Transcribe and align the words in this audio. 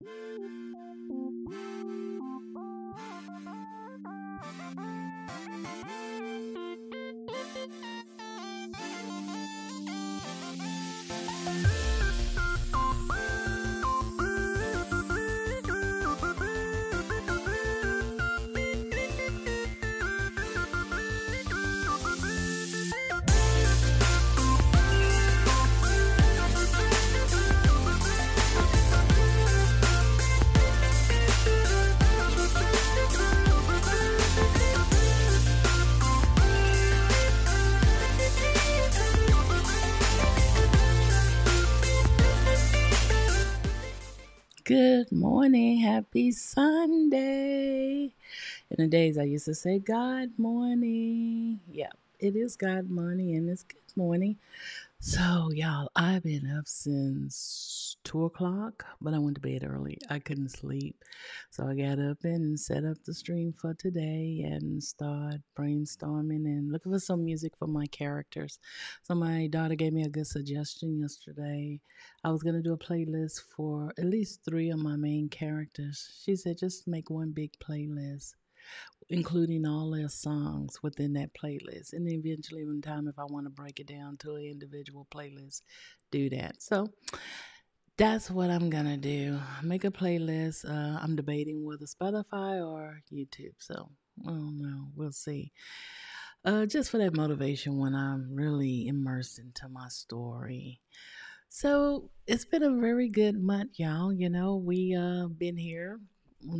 Good 0.00 0.08
morning. 0.72 1.35
Happy 45.96 46.30
Sunday. 46.30 48.12
In 48.70 48.76
the 48.76 48.86
days 48.86 49.16
I 49.16 49.22
used 49.22 49.46
to 49.46 49.54
say 49.54 49.78
God 49.78 50.28
morning. 50.36 51.58
Yeah, 51.72 51.88
it 52.20 52.36
is 52.36 52.54
God 52.54 52.90
morning 52.90 53.34
and 53.34 53.48
it's 53.48 53.62
good 53.62 53.80
morning. 53.96 54.36
So, 55.08 55.50
y'all, 55.52 55.88
I've 55.94 56.24
been 56.24 56.50
up 56.58 56.66
since 56.66 57.96
two 58.02 58.24
o'clock, 58.24 58.84
but 59.00 59.14
I 59.14 59.20
went 59.20 59.36
to 59.36 59.40
bed 59.40 59.64
early. 59.64 59.98
I 60.10 60.18
couldn't 60.18 60.48
sleep. 60.48 60.96
So, 61.48 61.64
I 61.64 61.76
got 61.76 62.00
up 62.00 62.24
and 62.24 62.58
set 62.58 62.84
up 62.84 62.96
the 63.04 63.14
stream 63.14 63.52
for 63.52 63.72
today 63.72 64.42
and 64.44 64.82
start 64.82 65.36
brainstorming 65.56 66.46
and 66.46 66.72
looking 66.72 66.90
for 66.90 66.98
some 66.98 67.24
music 67.24 67.56
for 67.56 67.68
my 67.68 67.86
characters. 67.86 68.58
So, 69.04 69.14
my 69.14 69.46
daughter 69.46 69.76
gave 69.76 69.92
me 69.92 70.02
a 70.02 70.08
good 70.08 70.26
suggestion 70.26 70.98
yesterday. 70.98 71.80
I 72.24 72.32
was 72.32 72.42
going 72.42 72.56
to 72.56 72.60
do 72.60 72.72
a 72.72 72.76
playlist 72.76 73.42
for 73.56 73.92
at 73.96 74.06
least 74.06 74.40
three 74.44 74.70
of 74.70 74.80
my 74.80 74.96
main 74.96 75.28
characters. 75.28 76.20
She 76.24 76.34
said, 76.34 76.58
just 76.58 76.88
make 76.88 77.10
one 77.10 77.30
big 77.30 77.52
playlist 77.60 78.34
including 79.08 79.66
all 79.66 79.90
their 79.90 80.08
songs 80.08 80.82
within 80.82 81.12
that 81.14 81.30
playlist. 81.34 81.92
And 81.92 82.08
eventually, 82.10 82.62
in 82.62 82.82
time, 82.82 83.08
if 83.08 83.18
I 83.18 83.24
want 83.24 83.46
to 83.46 83.50
break 83.50 83.80
it 83.80 83.86
down 83.86 84.16
to 84.18 84.34
an 84.34 84.44
individual 84.44 85.06
playlist, 85.12 85.62
do 86.10 86.28
that. 86.30 86.62
So 86.62 86.88
that's 87.96 88.30
what 88.30 88.50
I'm 88.50 88.68
gonna 88.68 88.96
do. 88.96 89.38
Make 89.62 89.84
a 89.84 89.90
playlist. 89.90 90.68
Uh, 90.68 90.98
I'm 91.00 91.16
debating 91.16 91.64
whether 91.64 91.86
Spotify 91.86 92.64
or 92.64 93.00
YouTube. 93.12 93.54
So 93.58 93.88
I 94.26 94.30
don't 94.30 94.60
know. 94.60 94.88
We'll 94.94 95.12
see. 95.12 95.52
Uh, 96.44 96.66
just 96.66 96.90
for 96.90 96.98
that 96.98 97.16
motivation 97.16 97.78
when 97.78 97.94
I'm 97.94 98.34
really 98.34 98.86
immersed 98.86 99.38
into 99.38 99.68
my 99.68 99.88
story. 99.88 100.80
So 101.48 102.10
it's 102.26 102.44
been 102.44 102.62
a 102.62 102.80
very 102.80 103.08
good 103.08 103.36
month, 103.42 103.78
y'all. 103.78 104.12
You 104.12 104.28
know, 104.28 104.56
we 104.56 104.94
uh 104.94 105.28
been 105.28 105.56
here 105.56 105.98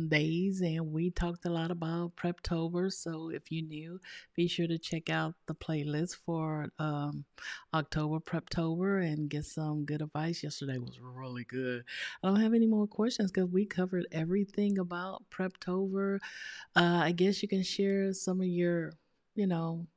days 0.07 0.61
and 0.61 0.91
we 0.91 1.09
talked 1.09 1.45
a 1.45 1.49
lot 1.49 1.71
about 1.71 2.15
Preptober. 2.15 2.91
So 2.91 3.29
if 3.29 3.51
you 3.51 3.61
new, 3.61 3.99
be 4.35 4.47
sure 4.47 4.67
to 4.67 4.77
check 4.77 5.09
out 5.09 5.35
the 5.47 5.55
playlist 5.55 6.17
for 6.25 6.67
um, 6.79 7.25
October 7.73 8.19
Preptober 8.19 9.05
and 9.05 9.29
get 9.29 9.45
some 9.45 9.85
good 9.85 10.01
advice. 10.01 10.43
Yesterday 10.43 10.77
was 10.77 10.99
really 10.99 11.45
good. 11.45 11.83
I 12.23 12.27
don't 12.27 12.41
have 12.41 12.53
any 12.53 12.67
more 12.67 12.87
questions 12.87 13.31
because 13.31 13.49
we 13.49 13.65
covered 13.65 14.07
everything 14.11 14.77
about 14.77 15.23
Preptober. 15.31 16.19
Uh, 16.75 17.01
I 17.03 17.11
guess 17.11 17.41
you 17.41 17.47
can 17.47 17.63
share 17.63 18.13
some 18.13 18.41
of 18.41 18.47
your, 18.47 18.93
you 19.35 19.47
know, 19.47 19.87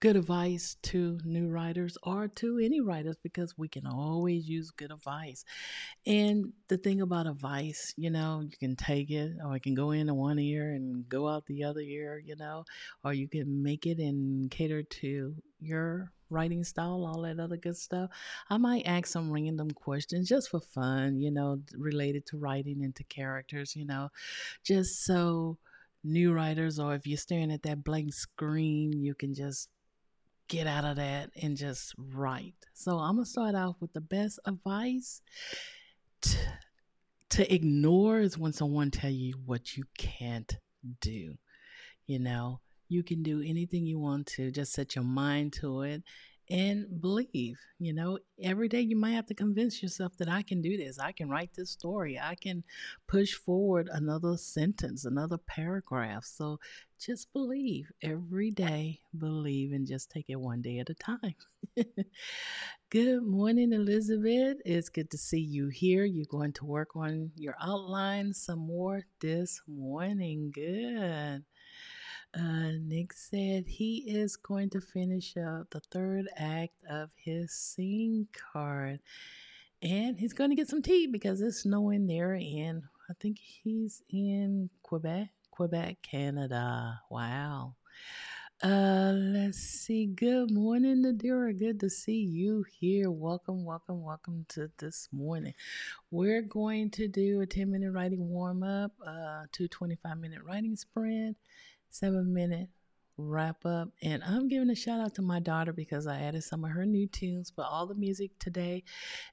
good 0.00 0.16
advice 0.16 0.76
to 0.82 1.18
new 1.24 1.48
writers 1.48 1.96
or 2.02 2.28
to 2.28 2.58
any 2.58 2.80
writers 2.80 3.16
because 3.22 3.56
we 3.56 3.68
can 3.68 3.86
always 3.86 4.46
use 4.48 4.70
good 4.70 4.90
advice. 4.92 5.44
And 6.06 6.52
the 6.68 6.76
thing 6.76 7.00
about 7.00 7.26
advice, 7.26 7.94
you 7.96 8.10
know, 8.10 8.42
you 8.42 8.56
can 8.58 8.76
take 8.76 9.10
it 9.10 9.32
or 9.44 9.56
it 9.56 9.62
can 9.62 9.74
go 9.74 9.92
in 9.92 10.14
one 10.14 10.38
ear 10.38 10.72
and 10.72 11.08
go 11.08 11.28
out 11.28 11.46
the 11.46 11.64
other 11.64 11.80
ear, 11.80 12.20
you 12.24 12.36
know, 12.36 12.64
or 13.04 13.14
you 13.14 13.28
can 13.28 13.62
make 13.62 13.86
it 13.86 13.98
and 13.98 14.50
cater 14.50 14.82
to 14.82 15.34
your 15.60 16.12
writing 16.28 16.64
style, 16.64 17.06
all 17.06 17.22
that 17.22 17.40
other 17.40 17.56
good 17.56 17.76
stuff. 17.76 18.10
I 18.50 18.58
might 18.58 18.86
ask 18.86 19.06
some 19.06 19.30
random 19.30 19.70
questions 19.70 20.28
just 20.28 20.50
for 20.50 20.60
fun, 20.60 21.20
you 21.20 21.30
know, 21.30 21.60
related 21.76 22.26
to 22.26 22.38
writing 22.38 22.82
and 22.82 22.94
to 22.96 23.04
characters, 23.04 23.74
you 23.74 23.86
know, 23.86 24.10
just 24.62 25.04
so 25.04 25.58
new 26.04 26.32
writers 26.32 26.78
or 26.78 26.94
if 26.94 27.06
you're 27.06 27.16
staring 27.16 27.50
at 27.50 27.62
that 27.62 27.82
blank 27.82 28.12
screen, 28.12 28.92
you 28.92 29.14
can 29.14 29.34
just 29.34 29.68
get 30.48 30.66
out 30.66 30.84
of 30.84 30.96
that 30.96 31.30
and 31.40 31.56
just 31.56 31.94
write. 31.98 32.54
So 32.74 32.98
I'm 32.98 33.16
gonna 33.16 33.26
start 33.26 33.54
off 33.54 33.76
with 33.80 33.92
the 33.92 34.00
best 34.00 34.38
advice. 34.46 35.20
To, 36.22 36.38
to 37.30 37.54
ignore 37.54 38.20
is 38.20 38.38
when 38.38 38.52
someone 38.52 38.90
tell 38.90 39.10
you 39.10 39.34
what 39.44 39.76
you 39.76 39.84
can't 39.98 40.56
do. 41.00 41.34
You 42.06 42.18
know, 42.18 42.60
you 42.88 43.02
can 43.02 43.22
do 43.22 43.42
anything 43.44 43.84
you 43.84 43.98
want 43.98 44.26
to. 44.28 44.50
Just 44.50 44.72
set 44.72 44.94
your 44.94 45.04
mind 45.04 45.52
to 45.54 45.82
it 45.82 46.02
and 46.50 47.00
believe. 47.00 47.58
You 47.78 47.92
know, 47.92 48.18
every 48.42 48.68
day 48.68 48.80
you 48.80 48.96
might 48.96 49.12
have 49.12 49.26
to 49.26 49.34
convince 49.34 49.82
yourself 49.82 50.16
that 50.18 50.28
I 50.28 50.42
can 50.42 50.62
do 50.62 50.76
this. 50.76 50.98
I 50.98 51.12
can 51.12 51.28
write 51.28 51.50
this 51.54 51.70
story. 51.70 52.18
I 52.18 52.34
can 52.34 52.64
push 53.06 53.34
forward 53.34 53.88
another 53.92 54.36
sentence, 54.36 55.04
another 55.04 55.38
paragraph. 55.38 56.24
So 56.24 56.58
just 56.98 57.32
believe 57.32 57.90
every 58.02 58.50
day, 58.50 59.00
believe, 59.16 59.72
and 59.72 59.86
just 59.86 60.10
take 60.10 60.26
it 60.28 60.40
one 60.40 60.62
day 60.62 60.78
at 60.78 60.90
a 60.90 60.94
time. 60.94 61.34
good 62.90 63.22
morning, 63.22 63.72
Elizabeth. 63.72 64.58
It's 64.64 64.88
good 64.88 65.10
to 65.10 65.18
see 65.18 65.40
you 65.40 65.68
here. 65.68 66.04
You're 66.04 66.26
going 66.26 66.52
to 66.54 66.64
work 66.64 66.96
on 66.96 67.32
your 67.36 67.56
outline 67.60 68.32
some 68.32 68.60
more 68.60 69.02
this 69.20 69.60
morning. 69.66 70.52
Good. 70.54 71.44
Uh, 72.38 72.72
Nick 72.84 73.14
said 73.14 73.64
he 73.66 74.04
is 74.06 74.36
going 74.36 74.68
to 74.70 74.80
finish 74.80 75.36
up 75.38 75.70
the 75.70 75.80
third 75.90 76.28
act 76.36 76.74
of 76.90 77.08
his 77.16 77.52
scene 77.52 78.28
card. 78.52 79.00
And 79.80 80.18
he's 80.18 80.34
going 80.34 80.50
to 80.50 80.56
get 80.56 80.68
some 80.68 80.82
tea 80.82 81.06
because 81.06 81.40
it's 81.40 81.62
snowing 81.62 82.06
there. 82.06 82.34
And 82.34 82.82
I 83.08 83.14
think 83.20 83.38
he's 83.38 84.02
in 84.10 84.68
Quebec, 84.82 85.30
Quebec, 85.50 85.96
Canada. 86.02 87.00
Wow. 87.10 87.74
Uh, 88.62 89.12
let's 89.14 89.58
see. 89.58 90.06
Good 90.06 90.50
morning, 90.50 91.04
Nadira. 91.04 91.58
Good 91.58 91.78
to 91.80 91.90
see 91.90 92.20
you 92.20 92.64
here. 92.80 93.10
Welcome, 93.10 93.64
welcome, 93.64 94.02
welcome 94.02 94.46
to 94.50 94.70
this 94.78 95.08
morning. 95.12 95.52
We're 96.10 96.40
going 96.40 96.90
to 96.92 97.06
do 97.06 97.42
a 97.42 97.46
10 97.46 97.70
minute 97.70 97.92
writing 97.92 98.28
warm 98.28 98.62
up, 98.62 98.92
uh, 99.06 99.44
two 99.52 99.68
25 99.68 100.18
minute 100.18 100.42
writing 100.42 100.74
sprint, 100.74 101.36
seven 101.90 102.32
minute 102.32 102.68
wrap 103.18 103.64
up. 103.64 103.88
And 104.02 104.22
I'm 104.24 104.48
giving 104.48 104.70
a 104.70 104.74
shout 104.74 105.00
out 105.00 105.14
to 105.14 105.22
my 105.22 105.40
daughter 105.40 105.72
because 105.72 106.06
I 106.06 106.20
added 106.20 106.44
some 106.44 106.64
of 106.64 106.70
her 106.70 106.84
new 106.84 107.06
tunes. 107.06 107.50
But 107.50 107.66
all 107.66 107.86
the 107.86 107.94
music 107.94 108.32
today 108.38 108.84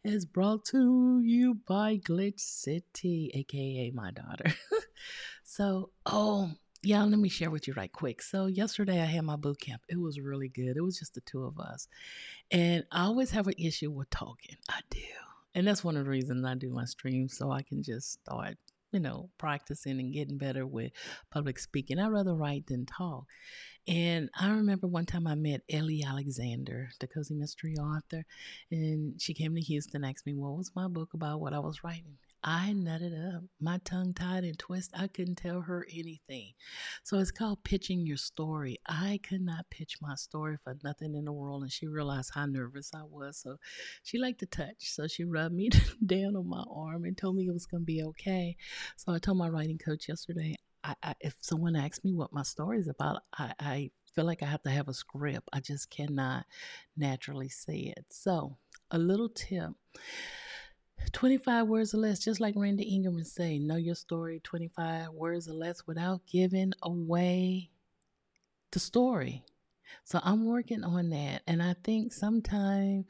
is 0.03 0.25
brought 0.25 0.65
to 0.65 1.19
you 1.23 1.55
by 1.67 1.97
Glitch 1.97 2.39
City, 2.39 3.31
aka 3.33 3.91
my 3.93 4.11
daughter. 4.11 4.53
so, 5.43 5.89
oh, 6.05 6.51
yeah, 6.81 7.03
let 7.03 7.19
me 7.19 7.29
share 7.29 7.49
with 7.49 7.67
you 7.67 7.73
right 7.75 7.91
quick. 7.91 8.21
So, 8.21 8.47
yesterday 8.47 9.01
I 9.01 9.05
had 9.05 9.23
my 9.23 9.35
boot 9.35 9.59
camp. 9.59 9.83
It 9.89 9.99
was 9.99 10.19
really 10.19 10.49
good. 10.49 10.77
It 10.77 10.83
was 10.83 10.99
just 10.99 11.13
the 11.13 11.21
two 11.21 11.43
of 11.43 11.59
us. 11.59 11.87
And 12.51 12.85
I 12.91 13.03
always 13.03 13.31
have 13.31 13.47
an 13.47 13.55
issue 13.57 13.91
with 13.91 14.09
talking. 14.09 14.57
I 14.69 14.79
do. 14.89 14.99
And 15.55 15.67
that's 15.67 15.83
one 15.83 15.97
of 15.97 16.05
the 16.05 16.09
reasons 16.09 16.45
I 16.45 16.55
do 16.55 16.69
my 16.71 16.85
streams 16.85 17.37
so 17.37 17.51
I 17.51 17.61
can 17.61 17.83
just 17.83 18.13
start 18.13 18.57
you 18.93 18.99
know, 18.99 19.29
practicing 19.37 19.99
and 19.99 20.13
getting 20.13 20.37
better 20.37 20.65
with 20.65 20.91
public 21.31 21.59
speaking. 21.59 21.99
I'd 21.99 22.07
rather 22.07 22.35
write 22.35 22.67
than 22.67 22.85
talk. 22.85 23.25
And 23.87 24.29
I 24.39 24.49
remember 24.51 24.87
one 24.87 25.05
time 25.05 25.27
I 25.27 25.35
met 25.35 25.61
Ellie 25.69 26.03
Alexander, 26.07 26.89
the 26.99 27.07
cozy 27.07 27.33
mystery 27.33 27.75
author, 27.75 28.23
and 28.71 29.21
she 29.21 29.33
came 29.33 29.55
to 29.55 29.61
Houston, 29.61 30.05
asked 30.05 30.25
me 30.25 30.33
what 30.33 30.55
was 30.55 30.71
my 30.75 30.87
book 30.87 31.13
about, 31.13 31.41
what 31.41 31.53
I 31.53 31.59
was 31.59 31.83
writing. 31.83 32.17
I 32.43 32.73
nutted 32.75 33.35
up, 33.35 33.43
my 33.61 33.79
tongue 33.85 34.13
tied 34.13 34.43
and 34.43 34.59
twisted. 34.59 34.99
I 34.99 35.07
couldn't 35.07 35.35
tell 35.35 35.61
her 35.61 35.87
anything. 35.89 36.53
So 37.03 37.19
it's 37.19 37.31
called 37.31 37.63
pitching 37.63 38.05
your 38.05 38.17
story. 38.17 38.79
I 38.85 39.21
could 39.27 39.41
not 39.41 39.69
pitch 39.69 39.97
my 40.01 40.15
story 40.15 40.57
for 40.61 40.75
nothing 40.83 41.15
in 41.15 41.25
the 41.25 41.31
world, 41.31 41.63
and 41.63 41.71
she 41.71 41.87
realized 41.87 42.31
how 42.33 42.45
nervous 42.45 42.91
I 42.93 43.03
was. 43.03 43.37
So 43.37 43.57
she 44.03 44.17
liked 44.17 44.39
to 44.41 44.45
touch. 44.45 44.91
So 44.91 45.07
she 45.07 45.23
rubbed 45.23 45.55
me 45.55 45.69
down 46.05 46.35
on 46.35 46.49
my 46.49 46.63
arm 46.69 47.05
and 47.05 47.17
told 47.17 47.37
me 47.37 47.47
it 47.47 47.53
was 47.53 47.65
going 47.65 47.83
to 47.83 47.85
be 47.85 48.03
okay. 48.03 48.57
So 48.97 49.13
I 49.13 49.19
told 49.19 49.37
my 49.37 49.47
writing 49.47 49.77
coach 49.77 50.09
yesterday, 50.09 50.57
I, 50.83 50.95
I, 51.01 51.15
if 51.21 51.35
someone 51.39 51.77
asks 51.77 52.03
me 52.03 52.13
what 52.13 52.33
my 52.33 52.43
story 52.43 52.79
is 52.79 52.89
about, 52.89 53.21
I, 53.37 53.53
I 53.59 53.91
feel 54.13 54.25
like 54.25 54.43
I 54.43 54.47
have 54.47 54.63
to 54.63 54.69
have 54.69 54.89
a 54.89 54.93
script. 54.93 55.47
I 55.53 55.61
just 55.61 55.89
cannot 55.89 56.45
naturally 56.97 57.47
say 57.47 57.93
it. 57.95 58.05
So, 58.09 58.57
a 58.91 58.97
little 58.97 59.29
tip 59.29 59.71
25 61.11 61.67
words 61.67 61.93
or 61.93 61.97
less, 61.97 62.19
just 62.19 62.39
like 62.39 62.55
Randy 62.57 62.83
Ingram 62.83 63.15
would 63.15 63.27
say, 63.27 63.59
know 63.59 63.75
your 63.75 63.95
story 63.95 64.39
25 64.43 65.09
words 65.11 65.47
or 65.47 65.53
less 65.53 65.85
without 65.85 66.21
giving 66.31 66.73
away 66.81 67.69
the 68.71 68.79
story. 68.79 69.43
So 70.03 70.19
I'm 70.23 70.45
working 70.45 70.83
on 70.83 71.09
that. 71.11 71.43
And 71.47 71.61
I 71.61 71.75
think 71.83 72.13
sometime 72.13 73.05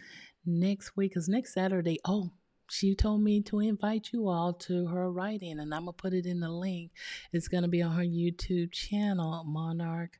next 0.45 0.95
week, 0.97 1.11
because 1.11 1.29
next 1.29 1.53
Saturday, 1.53 1.99
oh, 2.05 2.31
she 2.69 2.95
told 2.95 3.21
me 3.21 3.41
to 3.43 3.59
invite 3.59 4.09
you 4.11 4.27
all 4.27 4.53
to 4.53 4.87
her 4.87 5.11
writing, 5.11 5.59
and 5.59 5.73
I'm 5.73 5.85
going 5.85 5.95
to 5.95 6.01
put 6.01 6.13
it 6.13 6.25
in 6.25 6.39
the 6.39 6.49
link. 6.49 6.91
It's 7.31 7.47
going 7.47 7.63
to 7.63 7.69
be 7.69 7.81
on 7.81 7.95
her 7.95 8.03
YouTube 8.03 8.71
channel, 8.71 9.43
Monarch 9.45 10.19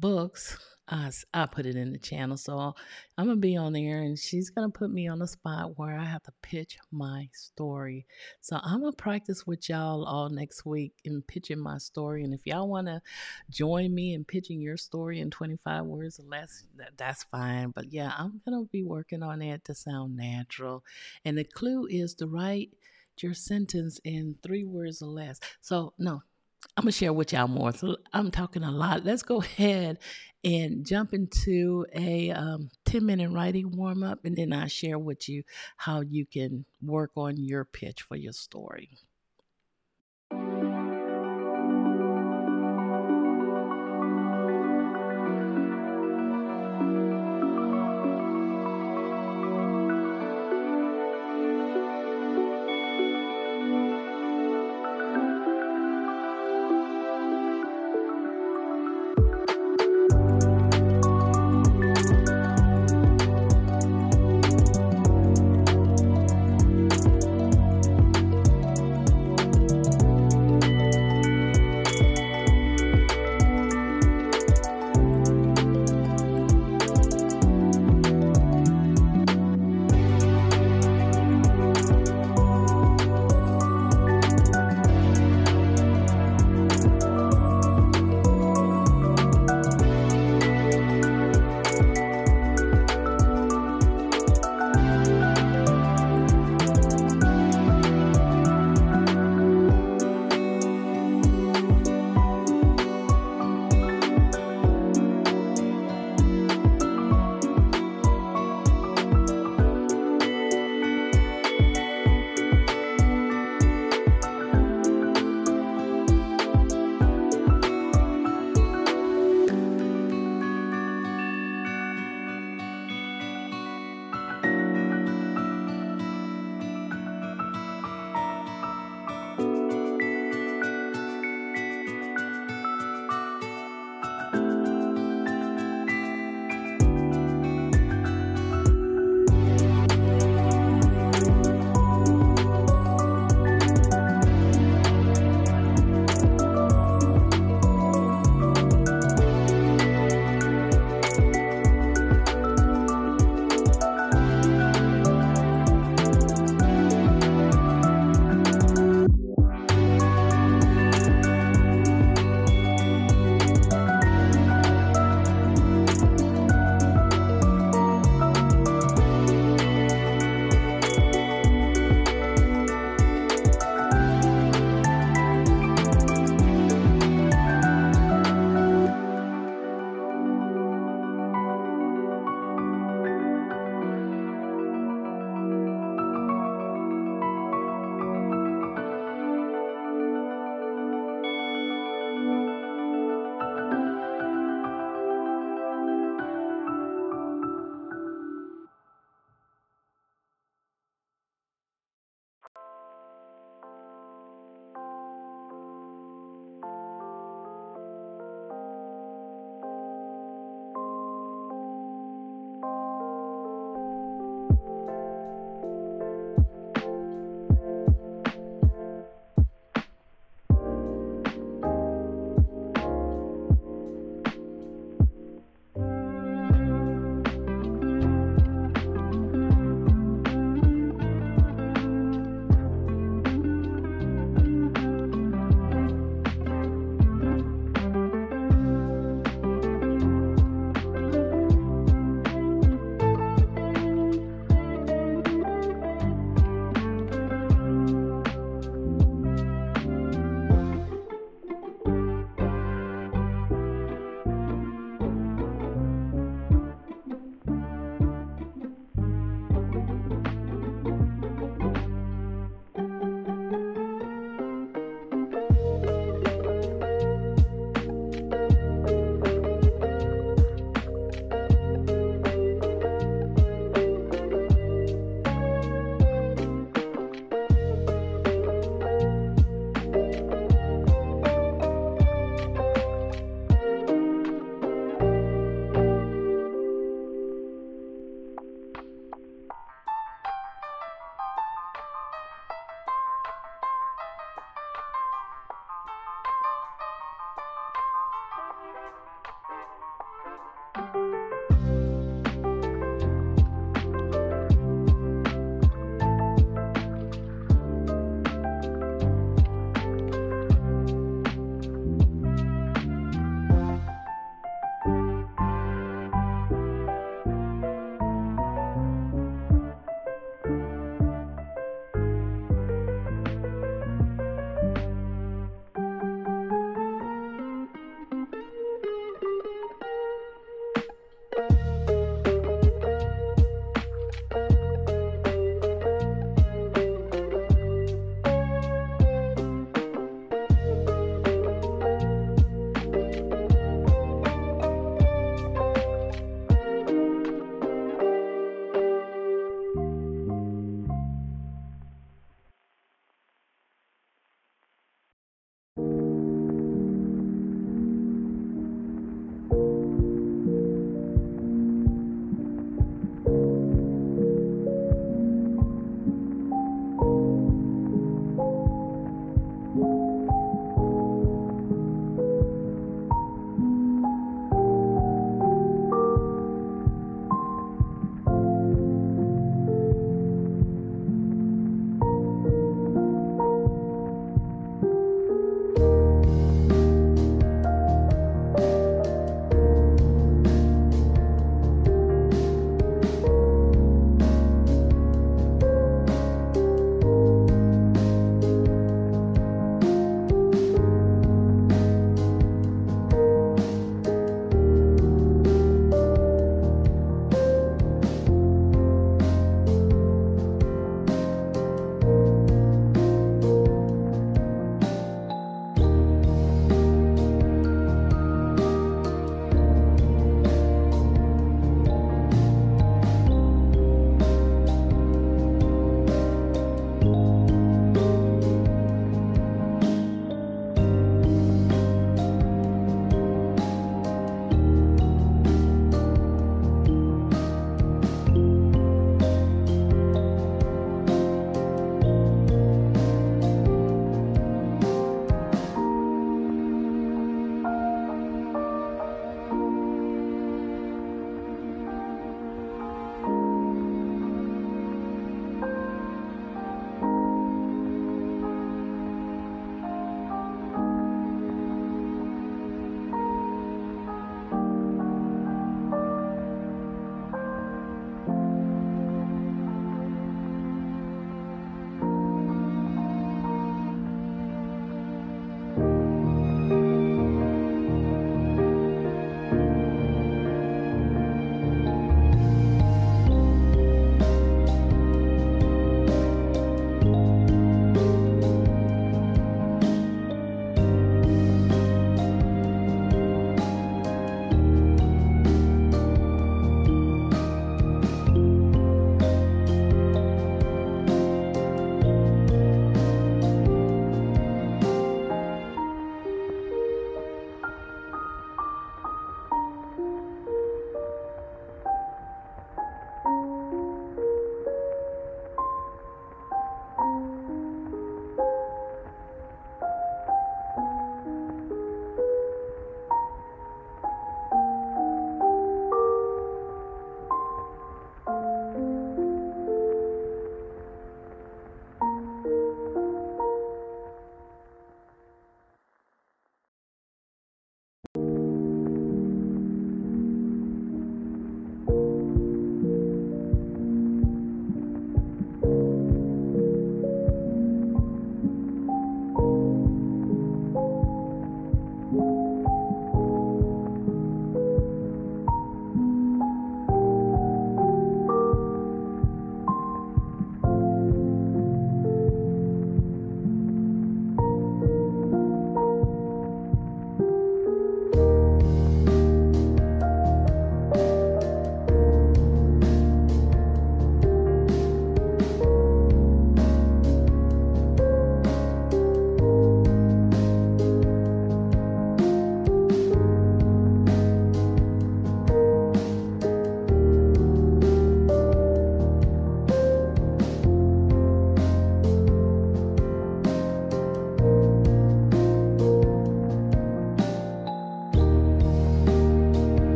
Books. 0.00 0.58
I, 0.90 1.10
I 1.34 1.46
put 1.46 1.66
it 1.66 1.76
in 1.76 1.92
the 1.92 1.98
channel. 1.98 2.36
So 2.36 2.74
I'm 3.18 3.26
going 3.26 3.36
to 3.36 3.40
be 3.40 3.56
on 3.56 3.74
there 3.74 4.00
and 4.00 4.18
she's 4.18 4.50
going 4.50 4.70
to 4.70 4.78
put 4.78 4.90
me 4.90 5.06
on 5.06 5.18
the 5.18 5.26
spot 5.26 5.76
where 5.76 5.98
I 5.98 6.04
have 6.04 6.22
to 6.22 6.32
pitch 6.42 6.78
my 6.90 7.28
story. 7.32 8.06
So 8.40 8.58
I'm 8.62 8.80
going 8.80 8.92
to 8.92 8.96
practice 8.96 9.46
with 9.46 9.68
y'all 9.68 10.04
all 10.04 10.30
next 10.30 10.64
week 10.64 10.94
in 11.04 11.22
pitching 11.22 11.58
my 11.58 11.78
story. 11.78 12.24
And 12.24 12.32
if 12.32 12.40
y'all 12.46 12.68
want 12.68 12.86
to 12.86 13.02
join 13.50 13.94
me 13.94 14.14
in 14.14 14.24
pitching 14.24 14.60
your 14.60 14.78
story 14.78 15.20
in 15.20 15.30
25 15.30 15.84
words 15.84 16.18
or 16.18 16.24
less, 16.24 16.64
that, 16.76 16.92
that's 16.96 17.24
fine. 17.24 17.70
But 17.74 17.92
yeah, 17.92 18.12
I'm 18.16 18.40
going 18.48 18.64
to 18.64 18.68
be 18.70 18.84
working 18.84 19.22
on 19.22 19.40
that 19.40 19.64
to 19.66 19.74
sound 19.74 20.16
natural. 20.16 20.84
And 21.24 21.36
the 21.36 21.44
clue 21.44 21.86
is 21.90 22.14
to 22.14 22.26
write 22.26 22.70
your 23.22 23.34
sentence 23.34 24.00
in 24.04 24.36
three 24.42 24.64
words 24.64 25.02
or 25.02 25.08
less. 25.08 25.40
So, 25.60 25.92
no, 25.98 26.22
I'm 26.76 26.84
gonna 26.84 26.92
share 26.92 27.12
with 27.12 27.32
y'all 27.32 27.48
more. 27.48 27.72
So 27.72 27.96
I'm 28.12 28.30
talking 28.30 28.62
a 28.62 28.70
lot. 28.70 29.04
Let's 29.04 29.22
go 29.22 29.40
ahead 29.40 29.98
and 30.44 30.86
jump 30.86 31.12
into 31.12 31.86
a 31.94 32.30
um, 32.30 32.70
10 32.84 33.04
minute 33.04 33.30
writing 33.30 33.76
warm 33.76 34.02
up, 34.02 34.24
and 34.24 34.36
then 34.36 34.52
I 34.52 34.68
share 34.68 34.98
with 34.98 35.28
you 35.28 35.42
how 35.76 36.00
you 36.00 36.26
can 36.26 36.64
work 36.80 37.10
on 37.16 37.36
your 37.36 37.64
pitch 37.64 38.02
for 38.02 38.16
your 38.16 38.32
story. 38.32 38.90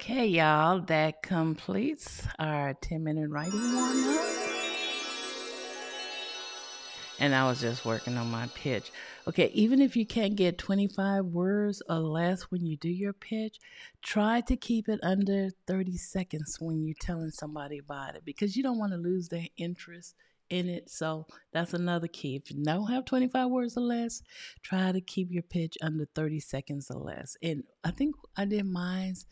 Okay, 0.00 0.28
y'all, 0.28 0.80
that 0.82 1.22
completes 1.22 2.22
our 2.38 2.72
10 2.72 3.02
minute 3.02 3.28
writing 3.30 3.74
warm 3.74 4.08
up. 4.10 4.26
And 7.18 7.34
I 7.34 7.48
was 7.48 7.60
just 7.60 7.84
working 7.84 8.16
on 8.16 8.30
my 8.30 8.46
pitch. 8.54 8.92
Okay, 9.26 9.50
even 9.54 9.82
if 9.82 9.96
you 9.96 10.06
can't 10.06 10.36
get 10.36 10.56
25 10.56 11.24
words 11.24 11.82
or 11.88 11.96
less 11.96 12.42
when 12.42 12.64
you 12.64 12.76
do 12.76 12.88
your 12.88 13.12
pitch, 13.12 13.58
try 14.00 14.40
to 14.42 14.54
keep 14.56 14.88
it 14.88 15.00
under 15.02 15.50
30 15.66 15.96
seconds 15.96 16.58
when 16.60 16.84
you're 16.84 16.94
telling 17.00 17.32
somebody 17.32 17.78
about 17.78 18.14
it 18.14 18.24
because 18.24 18.56
you 18.56 18.62
don't 18.62 18.78
want 18.78 18.92
to 18.92 18.98
lose 18.98 19.28
their 19.28 19.48
interest 19.56 20.14
in 20.48 20.68
it. 20.68 20.90
So 20.90 21.26
that's 21.52 21.74
another 21.74 22.06
key. 22.06 22.36
If 22.36 22.52
you 22.52 22.62
don't 22.62 22.86
have 22.86 23.04
25 23.04 23.48
words 23.48 23.76
or 23.76 23.82
less, 23.82 24.22
try 24.62 24.92
to 24.92 25.00
keep 25.00 25.32
your 25.32 25.42
pitch 25.42 25.76
under 25.82 26.06
30 26.14 26.38
seconds 26.38 26.88
or 26.88 27.00
less. 27.00 27.36
And 27.42 27.64
I 27.82 27.90
think 27.90 28.14
I 28.36 28.44
did 28.44 28.64
mine's 28.64 29.26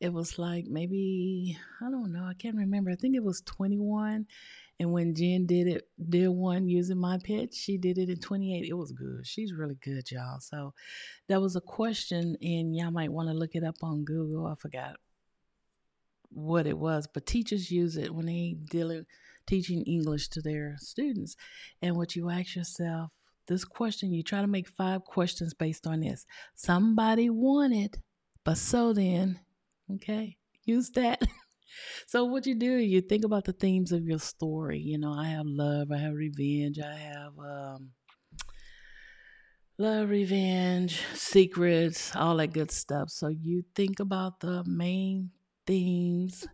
it 0.00 0.12
was 0.12 0.38
like 0.38 0.66
maybe 0.66 1.56
I 1.80 1.90
don't 1.90 2.12
know, 2.12 2.24
I 2.24 2.34
can't 2.34 2.56
remember. 2.56 2.90
I 2.90 2.96
think 2.96 3.16
it 3.16 3.24
was 3.24 3.42
21. 3.42 4.26
And 4.78 4.92
when 4.92 5.14
Jen 5.14 5.46
did 5.46 5.68
it, 5.68 5.88
did 6.10 6.28
one 6.28 6.68
using 6.68 6.98
my 6.98 7.18
pitch, 7.22 7.54
she 7.54 7.78
did 7.78 7.96
it 7.96 8.10
in 8.10 8.20
28. 8.20 8.66
It 8.68 8.74
was 8.74 8.92
good. 8.92 9.26
She's 9.26 9.54
really 9.54 9.76
good, 9.82 10.10
y'all. 10.10 10.40
So 10.40 10.74
that 11.28 11.40
was 11.40 11.56
a 11.56 11.62
question, 11.62 12.36
and 12.42 12.76
y'all 12.76 12.90
might 12.90 13.10
want 13.10 13.30
to 13.30 13.34
look 13.34 13.54
it 13.54 13.64
up 13.64 13.76
on 13.82 14.04
Google. 14.04 14.46
I 14.46 14.54
forgot 14.54 14.96
what 16.28 16.66
it 16.66 16.76
was, 16.76 17.06
but 17.06 17.24
teachers 17.24 17.70
use 17.70 17.96
it 17.96 18.14
when 18.14 18.26
they 18.26 18.56
dealing 18.68 19.06
teaching 19.46 19.82
English 19.84 20.28
to 20.28 20.42
their 20.42 20.76
students. 20.78 21.36
And 21.80 21.96
what 21.96 22.16
you 22.16 22.28
ask 22.28 22.56
yourself, 22.56 23.10
this 23.46 23.64
question, 23.64 24.12
you 24.12 24.22
try 24.22 24.40
to 24.40 24.46
make 24.46 24.68
five 24.68 25.04
questions 25.04 25.54
based 25.54 25.86
on 25.86 26.00
this. 26.00 26.26
Somebody 26.54 27.30
wanted, 27.30 28.02
but 28.44 28.58
so 28.58 28.92
then 28.92 29.38
Okay, 29.94 30.36
use 30.64 30.90
that. 30.90 31.22
so, 32.06 32.24
what 32.24 32.46
you 32.46 32.54
do, 32.54 32.76
you 32.76 33.00
think 33.00 33.24
about 33.24 33.44
the 33.44 33.52
themes 33.52 33.92
of 33.92 34.04
your 34.04 34.18
story. 34.18 34.78
You 34.80 34.98
know, 34.98 35.12
I 35.12 35.26
have 35.28 35.46
love, 35.46 35.92
I 35.92 35.98
have 35.98 36.14
revenge, 36.14 36.78
I 36.80 36.94
have 36.94 37.32
um, 37.38 37.90
love, 39.78 40.08
revenge, 40.10 41.00
secrets, 41.14 42.14
all 42.16 42.36
that 42.36 42.52
good 42.52 42.70
stuff. 42.70 43.10
So, 43.10 43.28
you 43.28 43.64
think 43.74 44.00
about 44.00 44.40
the 44.40 44.64
main 44.64 45.30
themes 45.66 46.46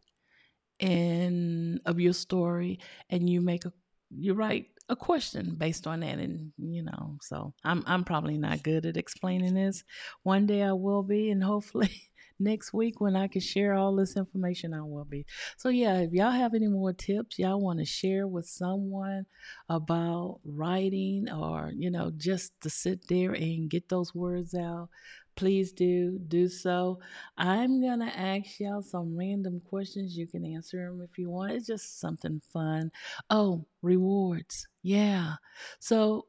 and 0.80 1.80
of 1.86 2.00
your 2.00 2.12
story, 2.12 2.80
and 3.10 3.28
you 3.28 3.40
make 3.40 3.64
a 3.64 3.72
you 4.10 4.34
write 4.34 4.66
a 4.88 4.96
question 4.96 5.54
based 5.56 5.86
on 5.86 6.00
that 6.00 6.18
and 6.18 6.52
you 6.58 6.82
know 6.82 7.16
so 7.22 7.54
i'm 7.64 7.82
i'm 7.86 8.04
probably 8.04 8.36
not 8.36 8.62
good 8.62 8.84
at 8.84 8.96
explaining 8.96 9.54
this 9.54 9.84
one 10.24 10.46
day 10.46 10.62
i 10.62 10.72
will 10.72 11.02
be 11.02 11.30
and 11.30 11.42
hopefully 11.42 11.90
next 12.42 12.72
week 12.72 13.00
when 13.00 13.16
I 13.16 13.28
can 13.28 13.40
share 13.40 13.74
all 13.74 13.94
this 13.94 14.16
information, 14.16 14.74
I 14.74 14.82
will 14.82 15.04
be. 15.04 15.26
So, 15.56 15.68
yeah, 15.68 15.98
if 15.98 16.12
y'all 16.12 16.30
have 16.30 16.54
any 16.54 16.68
more 16.68 16.92
tips 16.92 17.38
y'all 17.38 17.60
want 17.60 17.78
to 17.78 17.84
share 17.84 18.26
with 18.26 18.46
someone 18.46 19.26
about 19.68 20.40
writing 20.44 21.30
or, 21.30 21.72
you 21.74 21.90
know, 21.90 22.12
just 22.16 22.52
to 22.62 22.70
sit 22.70 23.08
there 23.08 23.32
and 23.32 23.70
get 23.70 23.88
those 23.88 24.14
words 24.14 24.54
out, 24.54 24.88
please 25.36 25.72
do 25.72 26.18
do 26.28 26.48
so. 26.48 26.98
I'm 27.36 27.80
to 28.00 28.18
ask 28.18 28.60
y'all 28.60 28.82
some 28.82 29.16
random 29.16 29.60
questions. 29.68 30.16
You 30.16 30.26
can 30.26 30.44
answer 30.44 30.86
them 30.86 31.00
if 31.02 31.18
you 31.18 31.30
want. 31.30 31.52
It's 31.52 31.66
just 31.66 32.00
something 32.00 32.40
fun. 32.52 32.90
Oh, 33.30 33.64
rewards. 33.82 34.66
Yeah. 34.82 35.34
So, 35.78 36.26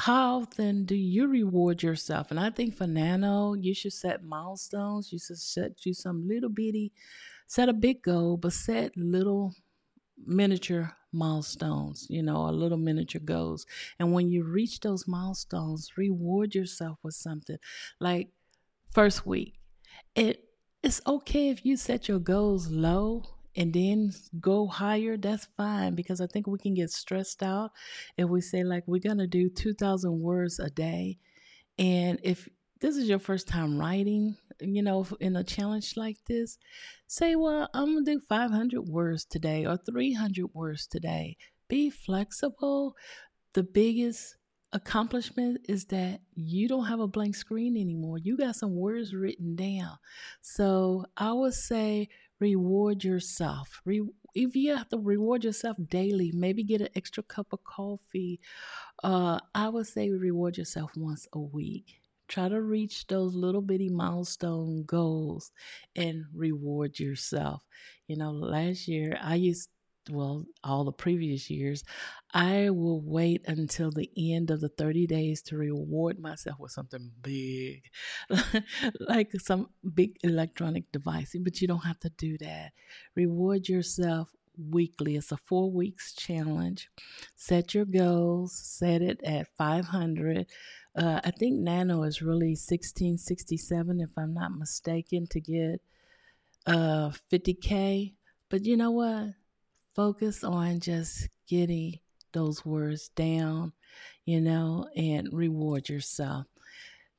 how 0.00 0.40
often 0.40 0.86
do 0.86 0.94
you 0.94 1.26
reward 1.28 1.82
yourself? 1.82 2.30
And 2.30 2.40
I 2.40 2.48
think 2.50 2.74
for 2.74 2.86
Nano, 2.86 3.52
you 3.52 3.74
should 3.74 3.92
set 3.92 4.24
milestones. 4.24 5.12
You 5.12 5.18
should 5.18 5.38
set 5.38 5.84
you 5.84 5.92
some 5.92 6.26
little 6.26 6.48
bitty, 6.48 6.92
set 7.46 7.68
a 7.68 7.74
big 7.74 8.02
goal, 8.02 8.38
but 8.38 8.54
set 8.54 8.96
little 8.96 9.54
miniature 10.24 10.96
milestones, 11.12 12.06
you 12.08 12.22
know, 12.22 12.48
a 12.48 12.50
little 12.50 12.78
miniature 12.78 13.20
goals. 13.20 13.66
And 13.98 14.12
when 14.14 14.30
you 14.30 14.44
reach 14.44 14.80
those 14.80 15.06
milestones, 15.06 15.96
reward 15.98 16.54
yourself 16.54 16.98
with 17.02 17.14
something. 17.14 17.58
Like 18.00 18.30
first 18.92 19.26
week, 19.26 19.58
it 20.14 20.44
it's 20.82 21.02
okay 21.06 21.50
if 21.50 21.66
you 21.66 21.76
set 21.76 22.08
your 22.08 22.20
goals 22.20 22.70
low 22.70 23.24
and 23.60 23.74
then 23.74 24.14
go 24.40 24.66
higher, 24.66 25.18
that's 25.18 25.46
fine 25.58 25.94
because 25.94 26.22
I 26.22 26.26
think 26.26 26.46
we 26.46 26.58
can 26.58 26.72
get 26.72 26.90
stressed 26.90 27.42
out 27.42 27.72
if 28.16 28.26
we 28.26 28.40
say, 28.40 28.64
like, 28.64 28.84
we're 28.86 29.02
going 29.02 29.18
to 29.18 29.26
do 29.26 29.50
2,000 29.50 30.18
words 30.18 30.58
a 30.58 30.70
day. 30.70 31.18
And 31.78 32.18
if 32.22 32.48
this 32.80 32.96
is 32.96 33.06
your 33.06 33.18
first 33.18 33.48
time 33.48 33.78
writing, 33.78 34.34
you 34.62 34.82
know, 34.82 35.06
in 35.20 35.36
a 35.36 35.44
challenge 35.44 35.98
like 35.98 36.16
this, 36.26 36.56
say, 37.06 37.36
well, 37.36 37.68
I'm 37.74 37.92
going 37.92 38.04
to 38.06 38.14
do 38.14 38.20
500 38.26 38.80
words 38.88 39.26
today 39.26 39.66
or 39.66 39.76
300 39.76 40.54
words 40.54 40.86
today. 40.86 41.36
Be 41.68 41.90
flexible. 41.90 42.96
The 43.52 43.62
biggest 43.62 44.36
accomplishment 44.72 45.66
is 45.68 45.84
that 45.86 46.20
you 46.32 46.66
don't 46.66 46.86
have 46.86 47.00
a 47.00 47.06
blank 47.06 47.36
screen 47.36 47.76
anymore. 47.76 48.16
You 48.16 48.38
got 48.38 48.56
some 48.56 48.74
words 48.74 49.14
written 49.14 49.54
down. 49.54 49.98
So 50.40 51.04
I 51.14 51.34
would 51.34 51.52
say 51.52 52.08
reward 52.40 53.04
yourself. 53.04 53.80
Re- 53.84 54.08
if 54.34 54.56
you 54.56 54.76
have 54.76 54.88
to 54.90 54.98
reward 54.98 55.44
yourself 55.44 55.76
daily, 55.88 56.32
maybe 56.34 56.62
get 56.64 56.80
an 56.80 56.88
extra 56.96 57.22
cup 57.22 57.52
of 57.52 57.62
coffee. 57.64 58.40
Uh, 59.02 59.38
I 59.54 59.68
would 59.68 59.86
say 59.86 60.10
reward 60.10 60.58
yourself 60.58 60.92
once 60.96 61.28
a 61.32 61.38
week. 61.40 62.00
Try 62.28 62.48
to 62.48 62.60
reach 62.62 63.06
those 63.08 63.34
little 63.34 63.60
bitty 63.62 63.88
milestone 63.88 64.84
goals 64.84 65.52
and 65.96 66.24
reward 66.34 66.98
yourself. 67.00 67.62
You 68.06 68.16
know, 68.16 68.30
last 68.30 68.88
year 68.88 69.18
I 69.20 69.34
used 69.36 69.68
well, 70.08 70.46
all 70.64 70.84
the 70.84 70.92
previous 70.92 71.50
years, 71.50 71.84
I 72.32 72.70
will 72.70 73.00
wait 73.00 73.42
until 73.46 73.90
the 73.90 74.10
end 74.16 74.50
of 74.50 74.60
the 74.60 74.68
30 74.68 75.06
days 75.06 75.42
to 75.42 75.56
reward 75.56 76.18
myself 76.18 76.58
with 76.58 76.72
something 76.72 77.10
big, 77.22 77.82
like 79.00 79.32
some 79.40 79.68
big 79.94 80.16
electronic 80.22 80.90
device. 80.92 81.36
But 81.38 81.60
you 81.60 81.68
don't 81.68 81.84
have 81.84 82.00
to 82.00 82.10
do 82.10 82.38
that. 82.38 82.72
Reward 83.14 83.68
yourself 83.68 84.30
weekly. 84.56 85.16
It's 85.16 85.32
a 85.32 85.36
four 85.36 85.70
weeks 85.70 86.14
challenge. 86.14 86.88
Set 87.36 87.74
your 87.74 87.84
goals, 87.84 88.56
set 88.56 89.02
it 89.02 89.20
at 89.24 89.48
500. 89.56 90.46
Uh, 90.96 91.20
I 91.22 91.30
think 91.30 91.58
Nano 91.60 92.02
is 92.02 92.22
really 92.22 92.50
1667, 92.50 94.00
if 94.00 94.10
I'm 94.16 94.34
not 94.34 94.56
mistaken, 94.56 95.26
to 95.28 95.40
get 95.40 95.80
uh, 96.66 97.10
50K. 97.32 98.14
But 98.48 98.64
you 98.64 98.76
know 98.76 98.90
what? 98.90 99.34
Focus 99.94 100.44
on 100.44 100.80
just 100.80 101.28
getting 101.48 101.98
those 102.32 102.64
words 102.64 103.08
down, 103.16 103.72
you 104.24 104.40
know, 104.40 104.88
and 104.96 105.28
reward 105.32 105.88
yourself. 105.88 106.46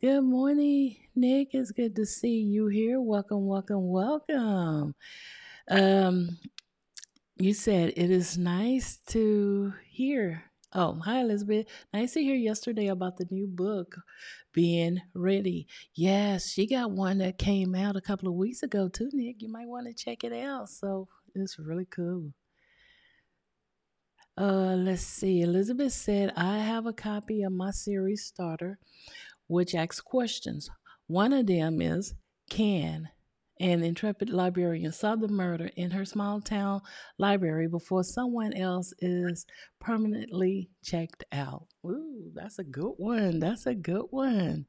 Good 0.02 0.24
morning, 0.24 0.96
Nick. 1.16 1.50
It's 1.54 1.72
good 1.72 1.96
to 1.98 2.06
see 2.06 2.40
you 2.40 2.68
here. 2.68 3.00
Welcome, 3.00 3.46
welcome, 3.46 3.90
welcome. 3.90 4.96
Um, 5.70 6.38
you 7.38 7.54
said 7.54 7.94
it 7.96 8.10
is 8.10 8.38
nice 8.38 8.98
to 9.08 9.74
hear. 9.90 10.44
Oh, 10.74 11.00
hi, 11.04 11.20
Elizabeth. 11.20 11.68
Nice 11.94 12.14
to 12.14 12.22
hear 12.22 12.36
yesterday 12.36 12.88
about 12.88 13.18
the 13.18 13.28
new 13.30 13.46
book 13.46 13.96
being 14.54 15.02
ready. 15.14 15.68
Yes, 15.94 16.50
she 16.50 16.66
got 16.66 16.92
one 16.92 17.18
that 17.18 17.38
came 17.38 17.76
out 17.76 17.98
a 17.98 18.02
couple 18.02 18.30
of 18.30 18.36
weeks 18.36 18.64
ago, 18.64 18.88
too, 18.88 19.10
Nick. 19.14 19.42
You 19.42 19.50
might 19.50 19.68
want 19.68 19.88
to 19.88 19.94
check 19.94 20.24
it 20.24 20.34
out. 20.34 20.70
So 20.70 21.10
it's 21.36 21.60
really 21.60 21.86
cool. 21.86 22.32
Uh, 24.42 24.76
let's 24.76 25.04
see. 25.04 25.42
Elizabeth 25.42 25.94
said, 25.94 26.34
I 26.36 26.58
have 26.58 26.88
a 26.88 26.94
copy 26.94 27.44
of 27.44 27.52
my 27.52 27.70
series 27.70 28.26
starter, 28.26 28.80
which 29.46 29.76
asks 29.76 30.02
questions. 30.02 30.68
One 31.06 31.32
of 31.32 31.46
them 31.46 31.80
is 31.80 32.16
Can 32.50 33.08
an 33.60 33.84
intrepid 33.84 34.32
librarian 34.32 34.92
solve 34.94 35.22
the 35.22 35.28
murder 35.28 35.70
in 35.76 35.92
her 35.92 36.06
small 36.06 36.42
town 36.42 36.82
library 37.20 37.68
before 37.68 38.04
someone 38.04 38.54
else 38.54 38.92
is 38.98 39.46
permanently 39.80 40.72
checked 40.84 41.24
out? 41.32 41.68
Ooh, 41.86 42.32
that's 42.34 42.58
a 42.58 42.64
good 42.64 42.94
one. 42.98 43.40
That's 43.40 43.68
a 43.68 43.76
good 43.76 44.08
one. 44.10 44.66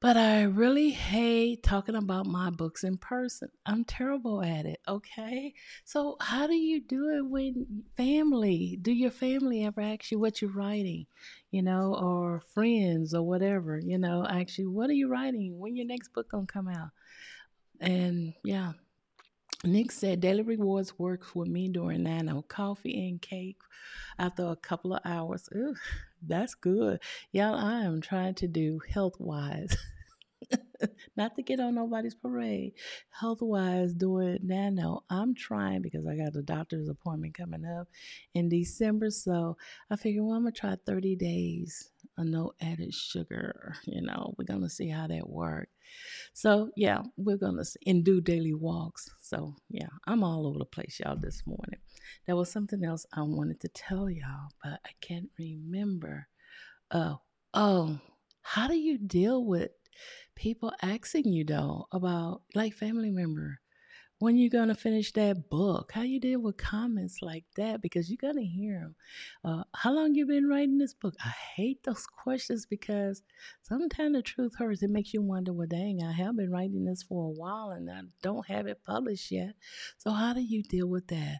But 0.00 0.16
I 0.16 0.44
really 0.44 0.90
hate 0.90 1.62
talking 1.62 1.94
about 1.94 2.24
my 2.24 2.48
books 2.48 2.84
in 2.84 2.96
person. 2.96 3.50
I'm 3.66 3.84
terrible 3.84 4.42
at 4.42 4.64
it, 4.64 4.80
okay? 4.88 5.52
So, 5.84 6.16
how 6.20 6.46
do 6.46 6.54
you 6.54 6.80
do 6.80 7.10
it 7.10 7.26
when 7.28 7.84
family? 7.98 8.78
Do 8.80 8.92
your 8.92 9.10
family 9.10 9.62
ever 9.62 9.82
ask 9.82 10.10
you 10.10 10.18
what 10.18 10.40
you're 10.40 10.52
writing, 10.52 11.06
you 11.50 11.60
know, 11.60 11.94
or 11.94 12.40
friends 12.54 13.12
or 13.12 13.22
whatever, 13.22 13.78
you 13.78 13.98
know, 13.98 14.26
you, 14.56 14.70
what 14.70 14.88
are 14.88 14.94
you 14.94 15.08
writing? 15.08 15.58
When 15.58 15.76
your 15.76 15.86
next 15.86 16.14
book 16.14 16.30
gonna 16.30 16.46
come 16.46 16.68
out? 16.68 16.90
And 17.78 18.32
yeah, 18.42 18.72
Nick 19.64 19.92
said 19.92 20.20
daily 20.20 20.42
rewards 20.42 20.98
works 20.98 21.34
with 21.34 21.48
me 21.48 21.68
during 21.68 22.04
nano 22.04 22.40
coffee 22.48 23.08
and 23.08 23.20
cake 23.20 23.58
after 24.18 24.46
a 24.46 24.56
couple 24.56 24.94
of 24.94 25.02
hours. 25.04 25.46
Ooh, 25.54 25.74
that's 26.26 26.54
good. 26.54 27.00
Y'all, 27.32 27.54
I 27.54 27.82
am 27.82 28.00
trying 28.00 28.34
to 28.36 28.48
do 28.48 28.80
health 28.88 29.14
wise. 29.18 29.76
Not 31.16 31.36
to 31.36 31.42
get 31.42 31.60
on 31.60 31.74
nobody's 31.74 32.14
parade. 32.14 32.72
Health 33.10 33.42
wise, 33.42 33.92
doing 33.92 34.38
nano. 34.42 35.04
I'm 35.10 35.34
trying 35.34 35.82
because 35.82 36.06
I 36.06 36.16
got 36.16 36.36
a 36.36 36.42
doctor's 36.42 36.88
appointment 36.88 37.34
coming 37.34 37.64
up 37.64 37.88
in 38.34 38.48
December. 38.48 39.10
So 39.10 39.56
I 39.90 39.96
figure, 39.96 40.22
well, 40.22 40.36
I'm 40.36 40.42
going 40.42 40.54
to 40.54 40.60
try 40.60 40.76
30 40.86 41.16
days 41.16 41.90
of 42.16 42.26
no 42.26 42.52
added 42.60 42.94
sugar. 42.94 43.74
You 43.84 44.02
know, 44.02 44.34
we're 44.38 44.44
going 44.44 44.62
to 44.62 44.70
see 44.70 44.88
how 44.88 45.06
that 45.06 45.28
works. 45.28 45.70
So 46.32 46.70
yeah, 46.76 47.02
we're 47.16 47.36
gonna 47.36 47.64
and 47.86 48.04
do 48.04 48.20
daily 48.20 48.54
walks. 48.54 49.10
So 49.20 49.56
yeah, 49.68 49.88
I'm 50.06 50.22
all 50.22 50.46
over 50.46 50.58
the 50.58 50.64
place, 50.64 51.00
y'all, 51.00 51.16
this 51.16 51.42
morning. 51.46 51.80
There 52.26 52.36
was 52.36 52.50
something 52.50 52.84
else 52.84 53.06
I 53.12 53.22
wanted 53.22 53.60
to 53.60 53.68
tell 53.68 54.10
y'all, 54.10 54.50
but 54.62 54.80
I 54.84 54.90
can't 55.00 55.30
remember. 55.38 56.28
Oh, 56.90 57.20
oh, 57.54 57.98
how 58.42 58.68
do 58.68 58.76
you 58.76 58.98
deal 58.98 59.44
with 59.44 59.70
people 60.34 60.72
asking 60.82 61.26
you 61.32 61.44
though 61.44 61.86
about 61.92 62.42
like 62.54 62.74
family 62.74 63.10
member? 63.10 63.60
When 64.18 64.36
you 64.36 64.50
gonna 64.50 64.74
finish 64.74 65.12
that 65.12 65.48
book? 65.48 65.92
How 65.94 66.02
you 66.02 66.20
deal 66.20 66.40
with 66.40 66.58
comments 66.58 67.18
like 67.22 67.44
that? 67.56 67.80
Because 67.80 68.10
you're 68.10 68.18
gonna 68.20 68.42
hear 68.42 68.80
them 68.80 68.94
uh, 69.44 69.64
how 69.74 69.92
long 69.92 70.14
you 70.14 70.26
been 70.26 70.46
writing 70.48 70.76
this 70.78 70.92
book? 70.94 71.14
I 71.24 71.32
hate 71.56 71.82
those 71.84 72.06
questions 72.22 72.66
because 72.66 73.22
sometimes 73.62 74.14
the 74.14 74.22
truth 74.22 74.52
hurts. 74.58 74.82
It 74.82 74.90
makes 74.90 75.14
you 75.14 75.22
wonder 75.22 75.52
well 75.52 75.66
dang 75.66 76.02
i 76.02 76.12
have 76.12 76.36
been 76.36 76.50
writing 76.50 76.84
this 76.84 77.02
for 77.02 77.24
a 77.26 77.30
while 77.32 77.70
and 77.70 77.90
i 77.90 78.00
don't 78.22 78.46
have 78.46 78.66
it 78.66 78.84
published 78.84 79.30
yet. 79.30 79.54
So 79.98 80.10
how 80.10 80.34
do 80.34 80.42
you 80.42 80.62
deal 80.62 80.86
with 80.86 81.06
that 81.08 81.38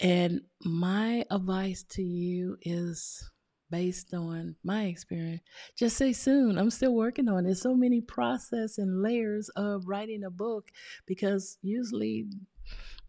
and 0.00 0.40
my 0.64 1.24
advice 1.30 1.84
to 1.90 2.02
you 2.02 2.56
is 2.62 3.30
based 3.70 4.14
on 4.14 4.56
my 4.64 4.84
experience. 4.84 5.42
Just 5.78 5.96
say 5.96 6.12
soon. 6.12 6.58
I'm 6.58 6.70
still 6.70 6.94
working 6.94 7.28
on 7.28 7.46
it. 7.46 7.54
So 7.56 7.74
many 7.74 8.00
process 8.00 8.78
and 8.78 9.02
layers 9.02 9.48
of 9.50 9.86
writing 9.86 10.24
a 10.24 10.30
book 10.30 10.70
because 11.06 11.58
usually 11.62 12.26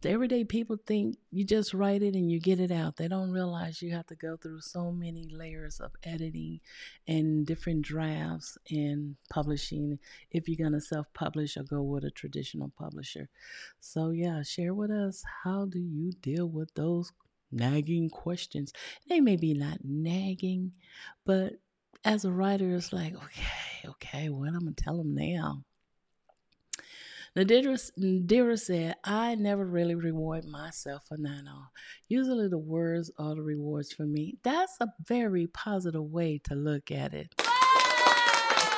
the 0.01 0.09
everyday 0.09 0.43
people 0.43 0.77
think 0.87 1.17
you 1.29 1.45
just 1.45 1.75
write 1.75 2.01
it 2.01 2.15
and 2.15 2.31
you 2.31 2.39
get 2.39 2.59
it 2.59 2.71
out. 2.71 2.97
They 2.97 3.07
don't 3.07 3.31
realize 3.31 3.81
you 3.81 3.93
have 3.93 4.07
to 4.07 4.15
go 4.15 4.35
through 4.35 4.61
so 4.61 4.91
many 4.91 5.27
layers 5.29 5.79
of 5.79 5.91
editing 6.03 6.59
and 7.07 7.45
different 7.45 7.83
drafts 7.83 8.57
and 8.71 9.15
publishing 9.29 9.99
if 10.31 10.49
you're 10.49 10.57
going 10.57 10.79
to 10.79 10.81
self 10.81 11.05
publish 11.13 11.55
or 11.55 11.63
go 11.63 11.83
with 11.83 12.03
a 12.03 12.09
traditional 12.09 12.71
publisher. 12.79 13.29
So, 13.79 14.09
yeah, 14.09 14.41
share 14.41 14.73
with 14.73 14.89
us 14.89 15.23
how 15.43 15.65
do 15.65 15.79
you 15.79 16.13
deal 16.13 16.47
with 16.47 16.73
those 16.73 17.11
nagging 17.51 18.09
questions. 18.09 18.73
They 19.07 19.19
may 19.19 19.35
be 19.35 19.53
not 19.53 19.79
nagging, 19.83 20.71
but 21.25 21.53
as 22.03 22.25
a 22.25 22.31
writer, 22.31 22.73
it's 22.75 22.91
like, 22.91 23.13
okay, 23.15 23.87
okay, 23.87 24.29
what 24.29 24.49
I'm 24.49 24.59
gonna 24.59 24.71
tell 24.71 24.97
them 24.97 25.13
now. 25.13 25.63
Nadira, 27.37 27.79
Nadira 27.97 28.59
said, 28.59 28.95
I 29.05 29.35
never 29.35 29.65
really 29.65 29.95
reward 29.95 30.43
myself 30.43 31.03
for 31.07 31.15
Nano. 31.17 31.69
Usually 32.09 32.49
the 32.49 32.57
words 32.57 33.09
are 33.17 33.35
the 33.35 33.41
rewards 33.41 33.93
for 33.93 34.03
me. 34.03 34.37
That's 34.43 34.75
a 34.81 34.87
very 35.07 35.47
positive 35.47 36.03
way 36.03 36.41
to 36.43 36.55
look 36.55 36.91
at 36.91 37.13
it. 37.13 37.33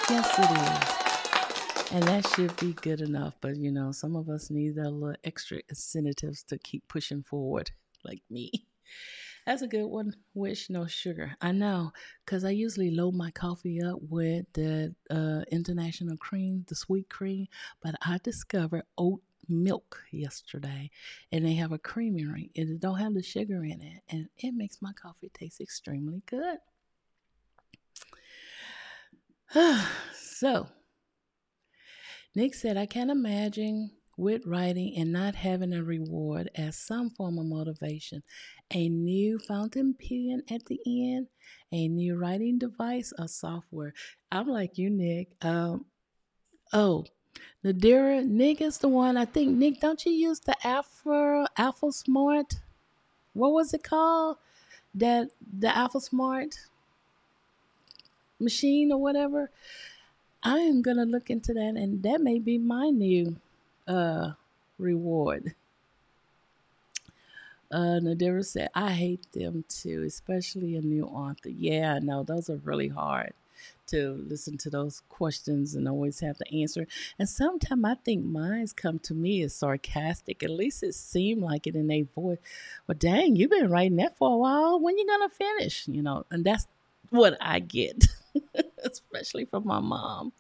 Yes, 0.08 0.38
it 0.38 0.52
is. 0.52 1.92
And 1.94 2.04
that 2.04 2.28
should 2.28 2.56
be 2.58 2.74
good 2.74 3.02
enough. 3.02 3.34
But, 3.42 3.58
you 3.58 3.72
know, 3.72 3.92
some 3.92 4.16
of 4.16 4.30
us 4.30 4.52
need 4.52 4.78
a 4.78 4.88
little 4.88 5.16
extra 5.24 5.60
incentives 5.68 6.44
to 6.44 6.60
keep 6.60 6.88
pushing 6.88 7.24
forward 7.24 7.72
like 8.04 8.22
me. 8.30 8.52
That's 9.46 9.62
a 9.62 9.68
good 9.68 9.86
one. 9.86 10.16
Wish 10.34 10.70
no 10.70 10.88
sugar. 10.88 11.36
I 11.42 11.52
know, 11.52 11.92
because 12.26 12.46
I 12.46 12.52
usually 12.52 12.92
load 12.92 13.14
my 13.14 13.32
coffee 13.32 13.82
up 13.82 14.00
with 14.10 14.46
the 14.54 14.96
uh, 15.10 15.42
international 15.52 16.18
cream, 16.18 16.66
the 16.70 16.76
sweet 16.76 17.10
cream, 17.10 17.48
but 17.82 17.96
I 18.02 18.20
discovered 18.24 18.84
oat 18.98 19.22
milk 19.50 20.02
yesterday 20.12 20.90
and 21.32 21.46
they 21.46 21.54
have 21.56 21.74
a 21.74 21.78
creamery 21.78 22.50
and 22.56 22.70
it 22.70 22.80
don't 22.80 23.00
have 23.00 23.14
the 23.14 23.22
sugar 23.22 23.64
in 23.66 23.82
it 23.82 24.02
and 24.10 24.30
it 24.38 24.54
makes 24.54 24.82
my 24.82 24.94
coffee 24.94 25.30
taste 25.34 25.60
extremely 25.60 26.22
good. 26.26 26.60
so, 30.16 30.68
Nick 32.36 32.56
said, 32.56 32.78
I 32.78 32.86
can't 32.86 33.12
imagine 33.12 33.92
with 34.18 34.46
writing 34.46 34.96
and 34.98 35.12
not 35.12 35.36
having 35.36 35.74
a 35.74 35.84
reward 35.84 36.50
as 36.56 36.78
some 36.78 37.10
form 37.10 37.38
of 37.40 37.46
motivation, 37.46 38.24
a 38.72 38.90
new 38.90 39.40
fountain 39.40 39.96
pen 39.96 40.44
at 40.50 40.66
the 40.66 40.80
end, 40.86 41.28
a 41.72 41.88
new 41.88 42.16
writing 42.16 42.58
device 42.58 43.14
or 43.18 43.28
software. 43.28 43.94
I'm 44.32 44.48
like 44.48 44.78
you, 44.78 44.90
Nick. 44.90 45.30
Um, 45.42 45.86
oh, 46.72 47.06
Nadira, 47.66 48.26
Nick 48.26 48.62
is 48.62 48.78
the 48.78 48.88
one. 48.88 49.18
I 49.18 49.26
think 49.26 49.58
Nick, 49.58 49.80
don't 49.80 50.06
you 50.06 50.12
use 50.12 50.40
the 50.40 50.56
Alpha 50.66 51.48
AlphaSmart? 51.58 52.58
What 53.34 53.54
was 53.54 53.74
it 53.74 53.84
called? 53.84 54.38
That 54.94 55.30
the 55.58 55.70
AlphaSmart 55.70 56.56
machine 58.40 58.92
or 58.92 59.02
whatever. 59.02 59.50
I 60.44 60.60
am 60.60 60.82
gonna 60.82 61.06
look 61.06 61.30
into 61.30 61.54
that, 61.54 61.76
and 61.78 62.04
that 62.04 62.22
may 62.22 62.38
be 62.38 62.58
my 62.58 62.90
new 62.90 63.38
uh, 63.88 64.32
reward. 64.78 65.56
Uh, 67.72 68.00
Nadira 68.00 68.46
said, 68.46 68.70
I 68.76 68.92
hate 68.92 69.32
them 69.32 69.66
too, 69.68 70.04
especially 70.06 70.76
a 70.76 70.82
new 70.82 71.06
author. 71.06 71.50
Yeah, 71.50 72.00
no, 72.00 72.24
those 72.24 72.50
are 72.50 72.58
really 72.58 72.90
hard 72.90 73.34
to 73.88 74.24
listen 74.28 74.58
to 74.58 74.70
those 74.70 75.02
questions 75.10 75.76
and 75.76 75.88
always 75.88 76.20
have 76.20 76.38
to 76.38 76.56
answer. 76.56 76.88
And 77.18 77.28
sometimes 77.28 77.84
I 77.84 77.96
think 77.96 78.26
mine's 78.26 78.74
come 78.74 79.00
to 79.00 79.14
me 79.14 79.42
as 79.42 79.56
sarcastic. 79.56 80.44
At 80.44 80.52
least 80.52 80.84
it 80.84 80.96
seemed 80.96 81.42
like 81.42 81.68
it 81.68 81.76
in 81.76 81.88
their 81.88 82.04
voice. 82.04 82.38
Well, 82.88 82.98
dang, 82.98 83.36
you've 83.36 83.50
been 83.52 83.70
writing 83.70 83.98
that 83.98 84.18
for 84.18 84.34
a 84.34 84.38
while. 84.38 84.80
When 84.80 84.98
you 84.98 85.08
gonna 85.08 85.30
finish? 85.30 85.88
You 85.88 86.02
know, 86.02 86.26
and 86.32 86.46
that's 86.46 86.68
what 87.10 87.38
I 87.42 87.60
get, 87.60 88.08
especially 88.84 89.46
from 89.46 89.66
my 89.66 89.80
mom. 89.80 90.34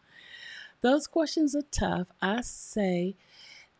Those 0.81 1.07
questions 1.07 1.55
are 1.55 1.63
tough. 1.71 2.07
I 2.21 2.41
say 2.41 3.15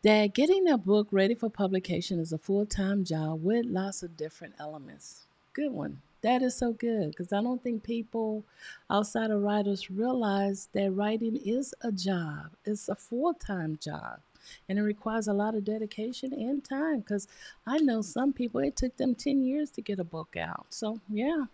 that 0.04 0.34
getting 0.34 0.68
a 0.68 0.76
book 0.76 1.08
ready 1.10 1.34
for 1.34 1.48
publication 1.48 2.20
is 2.20 2.30
a 2.30 2.36
full 2.36 2.66
time 2.66 3.04
job 3.04 3.42
with 3.42 3.64
lots 3.64 4.02
of 4.02 4.18
different 4.18 4.54
elements. 4.60 5.24
Good 5.54 5.72
one. 5.72 6.02
That 6.20 6.42
is 6.42 6.54
so 6.54 6.72
good 6.72 7.10
because 7.10 7.32
I 7.32 7.42
don't 7.42 7.62
think 7.62 7.82
people 7.82 8.44
outside 8.90 9.30
of 9.30 9.42
writers 9.42 9.90
realize 9.90 10.68
that 10.74 10.90
writing 10.90 11.36
is 11.36 11.74
a 11.80 11.90
job, 11.90 12.50
it's 12.66 12.88
a 12.90 12.94
full 12.94 13.32
time 13.32 13.78
job. 13.82 14.20
And 14.68 14.78
it 14.78 14.82
requires 14.82 15.26
a 15.26 15.32
lot 15.32 15.54
of 15.54 15.64
dedication 15.64 16.34
and 16.34 16.62
time 16.62 17.00
because 17.00 17.26
I 17.66 17.78
know 17.78 18.02
some 18.02 18.34
people, 18.34 18.60
it 18.60 18.76
took 18.76 18.98
them 18.98 19.14
10 19.14 19.42
years 19.42 19.70
to 19.70 19.80
get 19.80 19.98
a 19.98 20.04
book 20.04 20.36
out. 20.36 20.66
So, 20.68 21.00
yeah, 21.08 21.46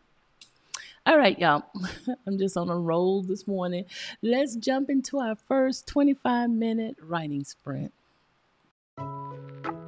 all 1.06 1.16
right, 1.16 1.38
y'all. 1.38 1.62
I'm 2.26 2.36
just 2.36 2.56
on 2.56 2.68
a 2.68 2.76
roll 2.76 3.22
this 3.22 3.46
morning. 3.46 3.84
Let's 4.22 4.56
jump 4.56 4.90
into 4.90 5.20
our 5.20 5.36
first 5.36 5.86
25 5.86 6.50
minute 6.50 6.96
writing 7.00 7.44
sprint. 7.44 7.92
Thank 9.00 9.74
you. 9.74 9.79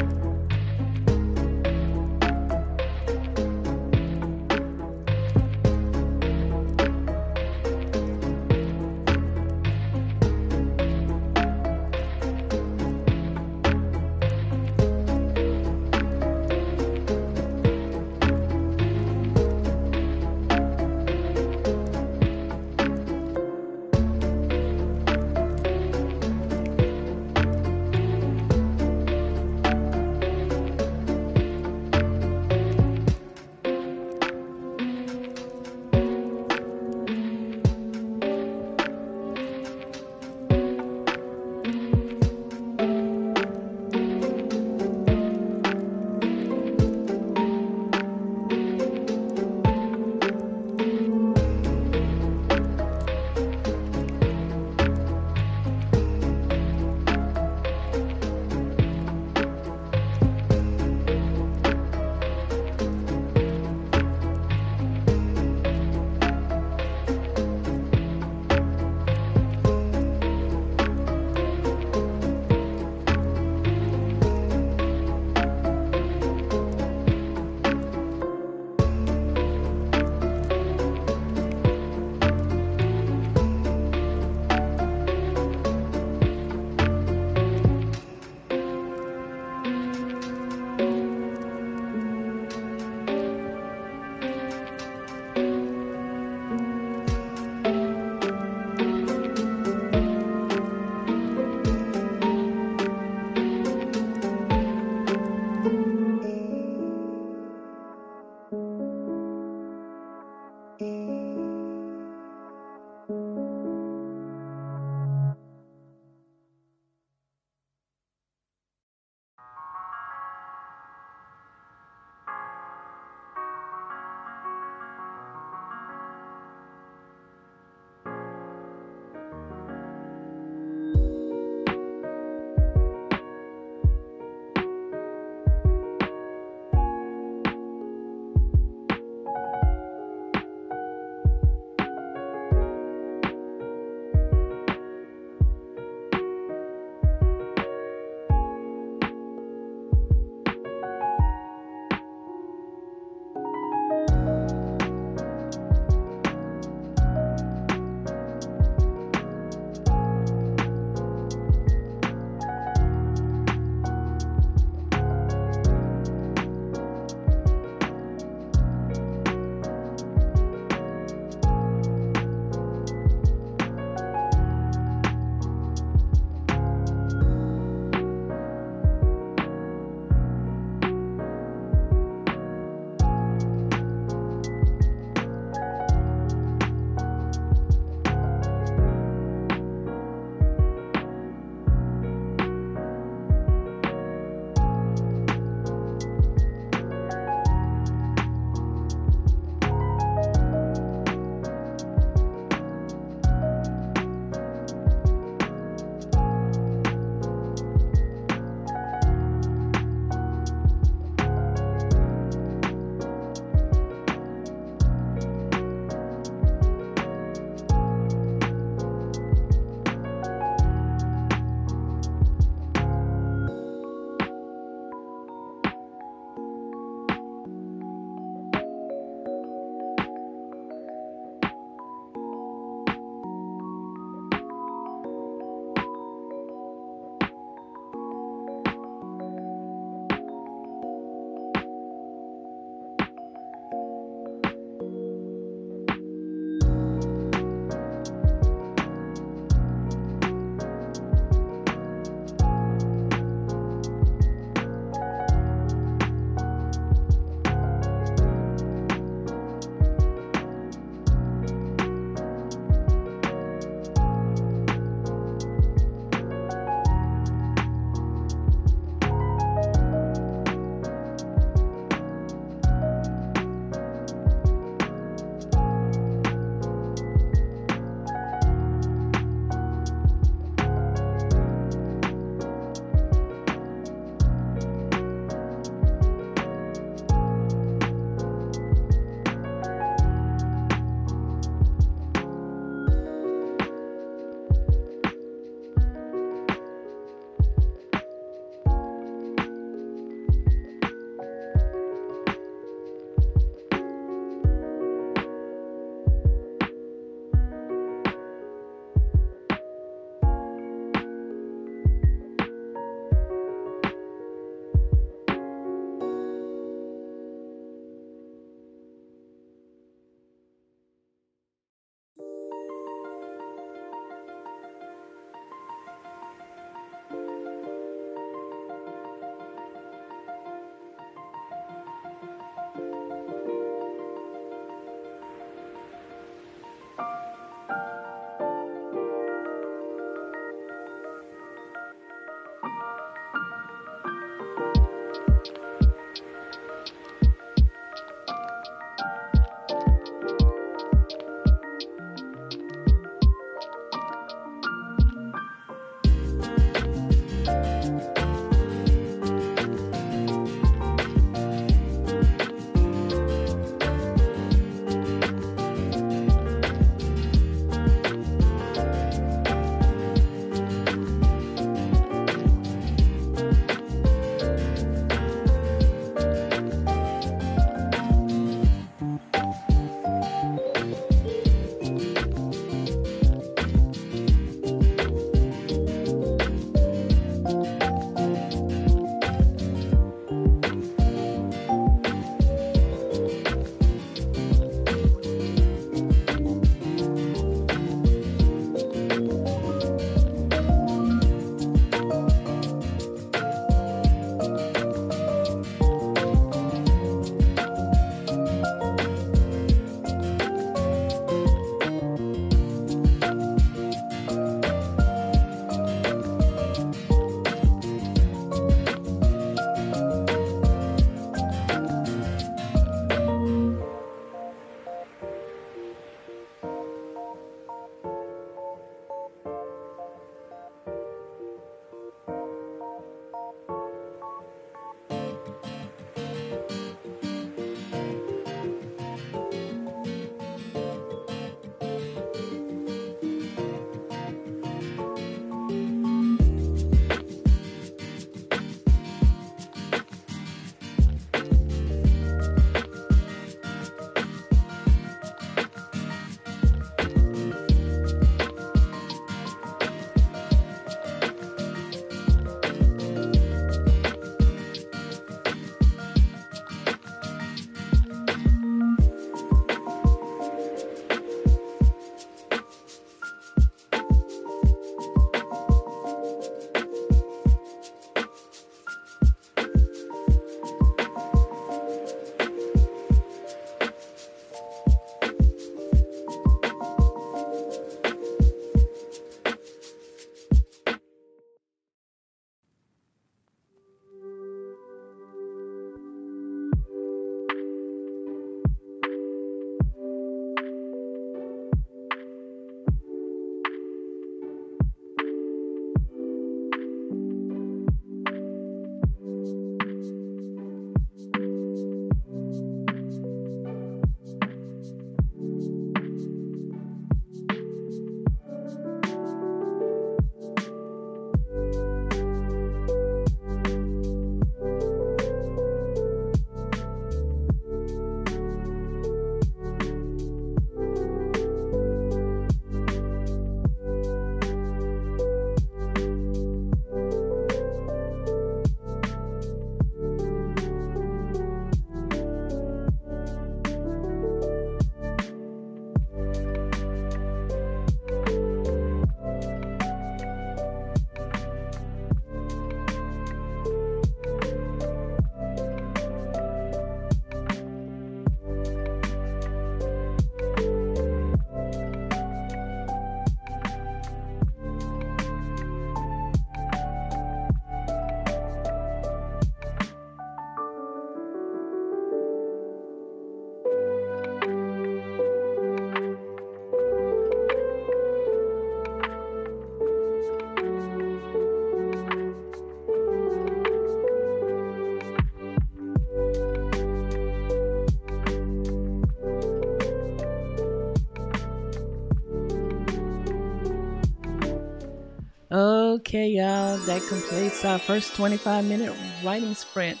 Okay, 596.08 596.28
y'all, 596.28 596.78
that 596.78 597.02
completes 597.06 597.66
our 597.66 597.78
first 597.78 598.16
25 598.16 598.64
minute 598.64 598.96
writing 599.22 599.54
sprint. 599.54 600.00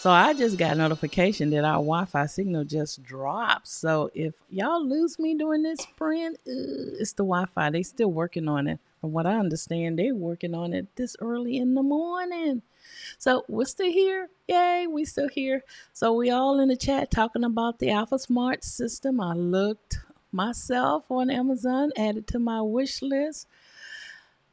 So 0.00 0.10
I 0.10 0.34
just 0.34 0.58
got 0.58 0.76
notification 0.76 1.50
that 1.50 1.64
our 1.64 1.74
Wi-Fi 1.74 2.26
signal 2.26 2.64
just 2.64 3.04
dropped. 3.04 3.68
So 3.68 4.10
if 4.12 4.34
y'all 4.50 4.84
lose 4.84 5.20
me 5.20 5.36
during 5.36 5.62
this 5.62 5.78
sprint, 5.78 6.34
uh, 6.48 6.98
it's 6.98 7.12
the 7.12 7.22
Wi-Fi. 7.22 7.70
They 7.70 7.84
still 7.84 8.10
working 8.10 8.48
on 8.48 8.66
it. 8.66 8.80
From 9.00 9.12
what 9.12 9.24
I 9.24 9.38
understand, 9.38 10.00
they're 10.00 10.16
working 10.16 10.52
on 10.52 10.72
it 10.72 10.88
this 10.96 11.14
early 11.20 11.58
in 11.58 11.74
the 11.74 11.82
morning. 11.84 12.62
So 13.18 13.44
we're 13.46 13.66
still 13.66 13.92
here. 13.92 14.28
Yay, 14.48 14.88
we 14.88 15.04
still 15.04 15.28
here. 15.28 15.62
So 15.92 16.12
we 16.12 16.28
all 16.28 16.58
in 16.58 16.70
the 16.70 16.76
chat 16.76 17.12
talking 17.12 17.44
about 17.44 17.78
the 17.78 17.86
AlphaSmart 17.86 18.64
system. 18.64 19.20
I 19.20 19.34
looked 19.34 20.00
myself 20.32 21.04
on 21.08 21.30
Amazon, 21.30 21.92
added 21.96 22.26
to 22.26 22.40
my 22.40 22.62
wish 22.62 23.00
list. 23.00 23.46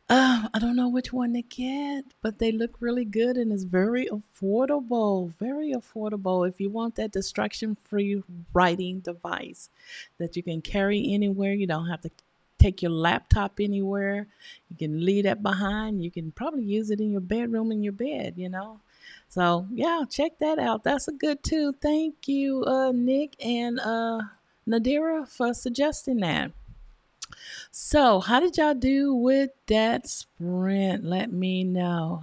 Uh, 0.09 0.47
I 0.53 0.59
don't 0.59 0.75
know 0.75 0.89
which 0.89 1.13
one 1.13 1.33
to 1.33 1.41
get, 1.41 2.05
but 2.21 2.37
they 2.37 2.51
look 2.51 2.75
really 2.79 3.05
good 3.05 3.37
and 3.37 3.51
it's 3.51 3.63
very 3.63 4.07
affordable. 4.07 5.33
Very 5.39 5.71
affordable. 5.73 6.47
If 6.47 6.59
you 6.59 6.69
want 6.69 6.95
that 6.95 7.11
distraction 7.11 7.75
free 7.75 8.21
writing 8.53 8.99
device 8.99 9.69
that 10.17 10.35
you 10.35 10.43
can 10.43 10.61
carry 10.61 11.13
anywhere, 11.13 11.53
you 11.53 11.67
don't 11.67 11.87
have 11.87 12.01
to 12.01 12.11
take 12.59 12.81
your 12.81 12.91
laptop 12.91 13.59
anywhere. 13.59 14.27
You 14.69 14.75
can 14.77 15.05
leave 15.05 15.23
that 15.23 15.41
behind. 15.41 16.03
You 16.03 16.11
can 16.11 16.31
probably 16.31 16.63
use 16.63 16.91
it 16.91 16.99
in 16.99 17.11
your 17.11 17.21
bedroom 17.21 17.71
in 17.71 17.81
your 17.81 17.93
bed, 17.93 18.33
you 18.37 18.49
know. 18.49 18.79
So 19.29 19.67
yeah, 19.73 20.03
check 20.09 20.37
that 20.39 20.59
out. 20.59 20.83
That's 20.83 21.07
a 21.07 21.11
good 21.13 21.43
too. 21.43 21.73
Thank 21.81 22.27
you, 22.27 22.63
uh, 22.65 22.91
Nick 22.91 23.35
and 23.43 23.79
uh, 23.79 24.21
Nadira 24.67 25.27
for 25.27 25.53
suggesting 25.53 26.17
that. 26.17 26.51
So, 27.71 28.19
how 28.19 28.39
did 28.39 28.57
y'all 28.57 28.73
do 28.73 29.13
with 29.13 29.51
that 29.67 30.07
sprint? 30.07 31.03
Let 31.03 31.31
me 31.31 31.63
know. 31.63 32.21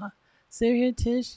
See 0.48 0.76
here, 0.76 0.92
Tish. 0.92 1.36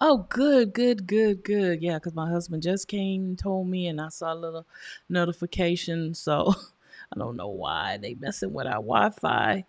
Oh, 0.00 0.26
good, 0.28 0.72
good, 0.72 1.06
good, 1.06 1.44
good. 1.44 1.80
Yeah, 1.80 1.94
because 1.94 2.14
my 2.14 2.28
husband 2.28 2.62
just 2.62 2.88
came 2.88 3.22
and 3.24 3.38
told 3.38 3.68
me, 3.68 3.86
and 3.86 4.00
I 4.00 4.08
saw 4.08 4.32
a 4.32 4.34
little 4.34 4.66
notification. 5.08 6.14
So, 6.14 6.54
I 7.14 7.18
don't 7.18 7.36
know 7.36 7.48
why 7.48 7.98
they 7.98 8.14
messing 8.14 8.52
with 8.52 8.66
our 8.66 8.74
Wi-Fi. 8.74 9.64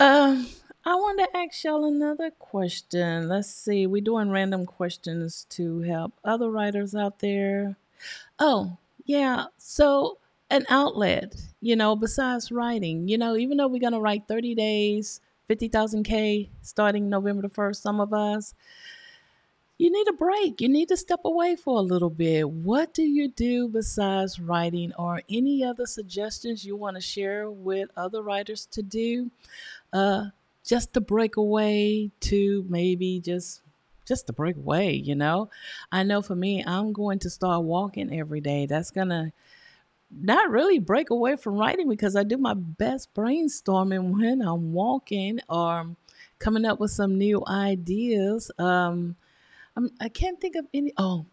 Um, 0.00 0.46
I 0.84 0.94
want 0.94 1.18
to 1.18 1.36
ask 1.36 1.64
y'all 1.64 1.84
another 1.84 2.30
question. 2.30 3.28
Let's 3.28 3.50
see. 3.50 3.86
We're 3.86 4.02
doing 4.02 4.30
random 4.30 4.64
questions 4.64 5.46
to 5.50 5.80
help 5.80 6.14
other 6.24 6.50
writers 6.50 6.94
out 6.94 7.18
there. 7.18 7.76
Oh, 8.38 8.76
yeah. 9.04 9.46
So 9.58 10.18
an 10.50 10.64
outlet, 10.68 11.34
you 11.60 11.76
know, 11.76 11.96
besides 11.96 12.52
writing. 12.52 13.08
You 13.08 13.18
know, 13.18 13.36
even 13.36 13.56
though 13.56 13.68
we're 13.68 13.80
going 13.80 13.92
to 13.92 14.00
write 14.00 14.28
30 14.28 14.54
days, 14.54 15.20
50,000 15.48 16.04
K 16.04 16.50
starting 16.62 17.08
November 17.08 17.42
the 17.42 17.48
1st, 17.48 17.76
some 17.76 18.00
of 18.00 18.12
us, 18.12 18.54
you 19.78 19.90
need 19.90 20.08
a 20.08 20.12
break. 20.12 20.60
You 20.60 20.68
need 20.68 20.88
to 20.88 20.96
step 20.96 21.20
away 21.24 21.54
for 21.54 21.78
a 21.78 21.82
little 21.82 22.10
bit. 22.10 22.48
What 22.48 22.94
do 22.94 23.02
you 23.02 23.28
do 23.28 23.68
besides 23.68 24.40
writing 24.40 24.92
or 24.98 25.22
any 25.28 25.62
other 25.62 25.84
suggestions 25.84 26.64
you 26.64 26.76
want 26.76 26.96
to 26.96 27.02
share 27.02 27.50
with 27.50 27.90
other 27.96 28.22
writers 28.22 28.66
to 28.72 28.82
do? 28.82 29.30
Uh, 29.92 30.26
just 30.64 30.94
to 30.94 31.00
break 31.00 31.36
away 31.36 32.10
to 32.20 32.64
maybe 32.68 33.20
just 33.20 33.62
just 34.06 34.28
to 34.28 34.32
break 34.32 34.56
away, 34.56 34.92
you 34.92 35.16
know? 35.16 35.50
I 35.90 36.04
know 36.04 36.22
for 36.22 36.36
me, 36.36 36.62
I'm 36.64 36.92
going 36.92 37.18
to 37.20 37.30
start 37.30 37.64
walking 37.64 38.16
every 38.16 38.40
day. 38.40 38.66
That's 38.66 38.92
going 38.92 39.08
to 39.08 39.32
not 40.20 40.50
really 40.50 40.78
break 40.78 41.10
away 41.10 41.36
from 41.36 41.54
writing 41.56 41.88
because 41.88 42.16
I 42.16 42.22
do 42.22 42.36
my 42.36 42.54
best 42.54 43.12
brainstorming 43.14 44.12
when 44.12 44.42
I'm 44.42 44.72
walking 44.72 45.40
or 45.48 45.88
coming 46.38 46.64
up 46.64 46.80
with 46.80 46.90
some 46.90 47.18
new 47.18 47.42
ideas. 47.46 48.50
Um, 48.58 49.16
I'm, 49.76 49.90
I 50.00 50.08
can't 50.08 50.40
think 50.40 50.56
of 50.56 50.66
any. 50.72 50.92
Oh, 50.96 51.26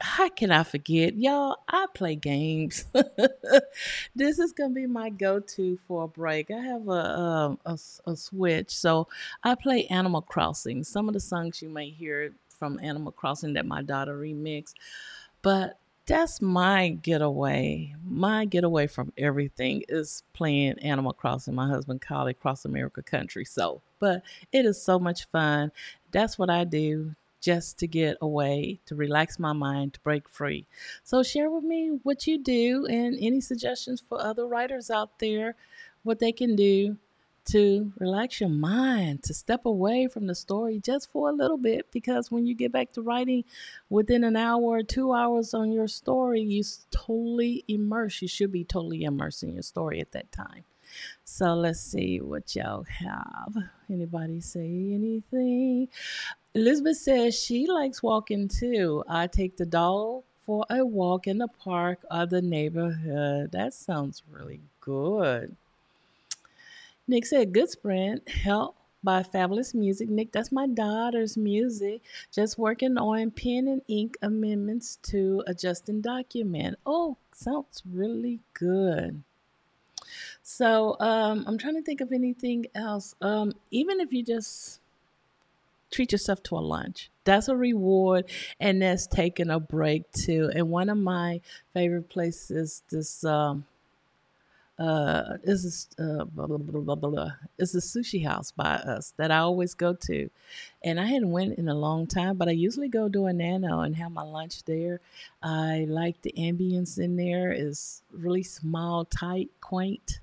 how 0.00 0.28
can 0.28 0.52
I 0.52 0.62
forget? 0.62 1.16
Y'all, 1.16 1.56
I 1.68 1.86
play 1.92 2.14
games. 2.14 2.84
this 4.14 4.38
is 4.38 4.52
going 4.52 4.70
to 4.70 4.74
be 4.74 4.86
my 4.86 5.10
go 5.10 5.40
to 5.40 5.78
for 5.88 6.04
a 6.04 6.08
break. 6.08 6.50
I 6.50 6.60
have 6.60 6.88
a, 6.88 6.92
a, 6.92 7.58
a, 7.66 7.78
a, 8.06 8.16
Switch, 8.16 8.70
so 8.70 9.08
I 9.42 9.56
play 9.56 9.86
Animal 9.86 10.22
Crossing. 10.22 10.84
Some 10.84 11.08
of 11.08 11.14
the 11.14 11.20
songs 11.20 11.60
you 11.60 11.68
may 11.68 11.90
hear 11.90 12.32
from 12.48 12.78
Animal 12.80 13.12
Crossing 13.12 13.54
that 13.54 13.66
my 13.66 13.82
daughter 13.82 14.16
remixed. 14.16 14.74
But 15.42 15.78
that's 16.08 16.40
my 16.40 16.88
getaway. 16.88 17.94
My 18.02 18.46
getaway 18.46 18.86
from 18.86 19.12
everything 19.18 19.84
is 19.90 20.22
playing 20.32 20.78
Animal 20.78 21.12
Crossing. 21.12 21.54
My 21.54 21.68
husband 21.68 22.00
called 22.00 22.30
it 22.30 22.40
Cross 22.40 22.64
America 22.64 23.02
Country. 23.02 23.44
So, 23.44 23.82
but 24.00 24.22
it 24.50 24.64
is 24.64 24.82
so 24.82 24.98
much 24.98 25.26
fun. 25.26 25.70
That's 26.10 26.38
what 26.38 26.48
I 26.48 26.64
do 26.64 27.14
just 27.42 27.78
to 27.80 27.86
get 27.86 28.16
away, 28.22 28.80
to 28.86 28.94
relax 28.94 29.38
my 29.38 29.52
mind, 29.52 29.94
to 29.94 30.00
break 30.00 30.30
free. 30.30 30.66
So, 31.04 31.22
share 31.22 31.50
with 31.50 31.62
me 31.62 31.98
what 32.02 32.26
you 32.26 32.42
do 32.42 32.86
and 32.86 33.14
any 33.20 33.42
suggestions 33.42 34.00
for 34.00 34.18
other 34.18 34.46
writers 34.46 34.90
out 34.90 35.18
there, 35.18 35.56
what 36.04 36.20
they 36.20 36.32
can 36.32 36.56
do 36.56 36.96
to 37.48 37.92
relax 37.98 38.40
your 38.40 38.48
mind, 38.50 39.22
to 39.24 39.34
step 39.34 39.66
away 39.66 40.08
from 40.08 40.26
the 40.26 40.34
story 40.34 40.80
just 40.80 41.10
for 41.10 41.28
a 41.28 41.32
little 41.32 41.58
bit. 41.58 41.90
Because 41.92 42.30
when 42.30 42.46
you 42.46 42.54
get 42.54 42.72
back 42.72 42.92
to 42.92 43.02
writing 43.02 43.44
within 43.90 44.24
an 44.24 44.36
hour 44.36 44.62
or 44.62 44.82
two 44.82 45.12
hours 45.12 45.54
on 45.54 45.72
your 45.72 45.88
story, 45.88 46.40
you 46.40 46.62
totally 46.90 47.64
immerse. 47.68 48.22
You 48.22 48.28
should 48.28 48.52
be 48.52 48.64
totally 48.64 49.04
immersed 49.04 49.42
in 49.42 49.52
your 49.52 49.62
story 49.62 50.00
at 50.00 50.12
that 50.12 50.30
time. 50.32 50.64
So 51.24 51.54
let's 51.54 51.80
see 51.80 52.20
what 52.20 52.54
y'all 52.56 52.84
have. 52.84 53.54
Anybody 53.90 54.40
say 54.40 54.64
anything? 54.64 55.88
Elizabeth 56.54 56.96
says 56.96 57.38
she 57.38 57.66
likes 57.66 58.02
walking 58.02 58.48
too. 58.48 59.04
I 59.08 59.26
take 59.26 59.56
the 59.56 59.66
dog 59.66 60.24
for 60.44 60.64
a 60.70 60.84
walk 60.84 61.26
in 61.26 61.38
the 61.38 61.48
park 61.48 62.00
or 62.10 62.26
the 62.26 62.40
neighborhood. 62.40 63.52
That 63.52 63.74
sounds 63.74 64.22
really 64.30 64.60
good. 64.80 65.56
Nick 67.08 67.24
said, 67.24 67.52
Good 67.52 67.70
sprint. 67.70 68.28
Help 68.28 68.76
by 69.02 69.22
Fabulous 69.22 69.74
Music. 69.74 70.08
Nick, 70.10 70.30
that's 70.30 70.52
my 70.52 70.66
daughter's 70.66 71.36
music. 71.36 72.02
Just 72.32 72.58
working 72.58 72.98
on 72.98 73.30
pen 73.30 73.66
and 73.66 73.82
ink 73.88 74.16
amendments 74.20 74.96
to 75.04 75.42
a 75.46 75.54
Justin 75.54 76.02
document. 76.02 76.78
Oh, 76.84 77.16
sounds 77.32 77.82
really 77.90 78.40
good. 78.52 79.22
So 80.42 80.96
um, 81.00 81.44
I'm 81.46 81.58
trying 81.58 81.76
to 81.76 81.82
think 81.82 82.00
of 82.02 82.12
anything 82.12 82.66
else. 82.74 83.14
Um, 83.22 83.52
even 83.70 84.00
if 84.00 84.12
you 84.12 84.22
just 84.22 84.80
treat 85.90 86.12
yourself 86.12 86.42
to 86.44 86.56
a 86.56 86.60
lunch, 86.60 87.10
that's 87.24 87.48
a 87.48 87.56
reward, 87.56 88.26
and 88.60 88.82
that's 88.82 89.06
taking 89.06 89.50
a 89.50 89.60
break 89.60 90.10
too. 90.12 90.50
And 90.54 90.70
one 90.70 90.88
of 90.90 90.98
my 90.98 91.40
favorite 91.72 92.10
places, 92.10 92.82
this. 92.90 93.24
Um, 93.24 93.64
uh, 94.78 95.38
is 95.42 95.88
uh, 95.98 96.24
blah, 96.24 96.46
blah, 96.46 96.56
blah, 96.58 96.94
blah, 96.94 97.30
It's 97.58 97.74
a 97.74 97.78
sushi 97.78 98.24
house 98.24 98.52
by 98.52 98.74
us 98.76 99.12
that 99.16 99.30
I 99.30 99.38
always 99.38 99.74
go 99.74 99.92
to, 99.92 100.30
and 100.84 101.00
I 101.00 101.06
hadn't 101.06 101.32
went 101.32 101.58
in 101.58 101.68
a 101.68 101.74
long 101.74 102.06
time, 102.06 102.36
but 102.36 102.48
I 102.48 102.52
usually 102.52 102.88
go 102.88 103.08
to 103.08 103.26
a 103.26 103.32
Nano 103.32 103.80
and 103.80 103.96
have 103.96 104.12
my 104.12 104.22
lunch 104.22 104.62
there. 104.64 105.00
I 105.42 105.86
like 105.88 106.22
the 106.22 106.32
ambience 106.38 106.98
in 106.98 107.16
there; 107.16 107.52
is 107.52 108.02
really 108.12 108.44
small, 108.44 109.04
tight, 109.04 109.50
quaint. 109.60 110.20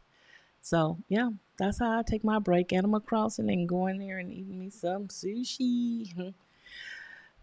So 0.62 0.98
yeah, 1.10 1.32
that's 1.58 1.80
how 1.80 2.00
I 2.00 2.04
take 2.04 2.24
my 2.24 2.40
break. 2.40 2.72
Animal 2.72 3.02
Crossing 3.02 3.50
and 3.50 3.68
going 3.68 3.98
there 4.00 4.20
and 4.20 4.32
eating 4.32 4.60
me 4.60 4.70
some 4.70 5.08
sushi. 5.10 6.34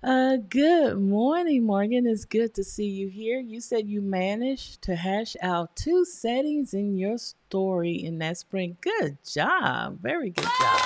Uh, 0.02 0.36
good 0.36 0.98
morning, 0.98 1.62
Morgan. 1.62 2.08
It's 2.08 2.24
good 2.24 2.54
to 2.54 2.64
see 2.64 2.88
you 2.88 3.06
here. 3.06 3.38
You 3.38 3.60
said 3.60 3.86
you 3.88 4.00
managed 4.00 4.82
to 4.82 4.96
hash 4.96 5.36
out 5.40 5.76
two 5.76 6.04
settings 6.04 6.74
in 6.74 6.96
your 6.96 7.18
story 7.18 7.92
in 7.92 8.18
that 8.18 8.36
sprint. 8.38 8.80
Good 8.80 9.18
job. 9.24 10.00
Very 10.00 10.30
good 10.30 10.42
job. 10.42 10.80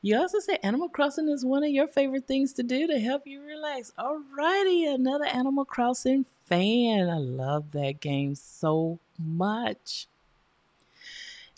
You 0.00 0.16
also 0.16 0.38
say 0.38 0.56
Animal 0.62 0.88
Crossing 0.88 1.28
is 1.28 1.44
one 1.44 1.62
of 1.62 1.68
your 1.68 1.86
favorite 1.86 2.26
things 2.26 2.54
to 2.54 2.62
do 2.62 2.86
to 2.86 2.98
help 2.98 3.26
you 3.26 3.42
relax. 3.42 3.92
Alrighty, 3.98 4.94
another 4.94 5.26
Animal 5.26 5.66
Crossing 5.66 6.24
fan. 6.46 7.10
I 7.10 7.18
love 7.18 7.72
that 7.72 8.00
game 8.00 8.34
so 8.34 8.98
much. 9.18 10.06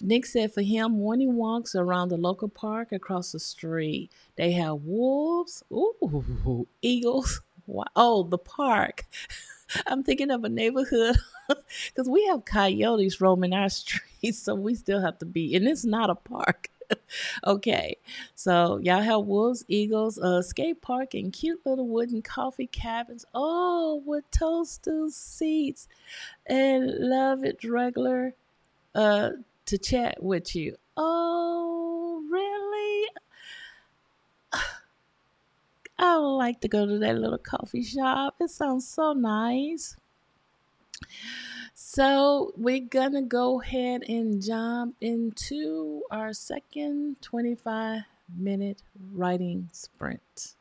Nick 0.02 0.26
said 0.26 0.52
for 0.52 0.62
him, 0.62 0.98
morning 0.98 1.36
walks 1.36 1.76
around 1.76 2.08
the 2.08 2.16
local 2.16 2.48
park 2.48 2.90
across 2.90 3.30
the 3.30 3.38
street. 3.38 4.10
They 4.34 4.50
have 4.52 4.82
wolves, 4.82 5.62
ooh, 5.72 6.66
eagles. 6.82 7.40
Wow. 7.68 7.84
Oh, 7.94 8.22
the 8.24 8.38
park. 8.38 9.04
I'm 9.86 10.02
thinking 10.02 10.32
of 10.32 10.42
a 10.42 10.48
neighborhood 10.48 11.16
because 11.48 12.08
we 12.08 12.26
have 12.26 12.44
coyotes 12.44 13.20
roaming 13.20 13.52
our 13.52 13.68
streets, 13.68 14.40
so 14.40 14.56
we 14.56 14.74
still 14.74 15.00
have 15.00 15.18
to 15.20 15.24
be, 15.24 15.54
and 15.54 15.68
it's 15.68 15.84
not 15.84 16.10
a 16.10 16.16
park. 16.16 16.68
okay, 17.46 17.96
so 18.34 18.78
y'all 18.82 19.00
have 19.00 19.24
wolves, 19.24 19.64
eagles, 19.68 20.18
a 20.18 20.42
skate 20.42 20.82
park, 20.82 21.14
and 21.14 21.32
cute 21.32 21.64
little 21.64 21.86
wooden 21.86 22.22
coffee 22.22 22.66
cabins. 22.66 23.24
Oh, 23.32 24.02
with 24.04 24.28
toadstool 24.32 25.10
seats, 25.10 25.86
and 26.44 26.90
love 26.98 27.44
it 27.44 27.62
regular 27.62 28.34
uh, 28.94 29.30
to 29.66 29.78
chat 29.78 30.22
with 30.22 30.54
you. 30.54 30.76
Oh, 30.96 32.22
really? 32.30 33.08
I 35.98 36.18
would 36.18 36.36
like 36.36 36.60
to 36.62 36.68
go 36.68 36.86
to 36.86 36.98
that 36.98 37.16
little 37.16 37.38
coffee 37.38 37.82
shop. 37.82 38.36
It 38.40 38.50
sounds 38.50 38.88
so 38.88 39.12
nice. 39.12 39.96
So, 41.74 42.52
we're 42.56 42.80
going 42.80 43.12
to 43.12 43.22
go 43.22 43.60
ahead 43.60 44.02
and 44.08 44.42
jump 44.42 44.96
into 45.00 46.02
our 46.10 46.32
second 46.32 47.20
25 47.22 48.02
minute 48.38 48.82
writing 49.12 49.68
sprint. 49.72 50.54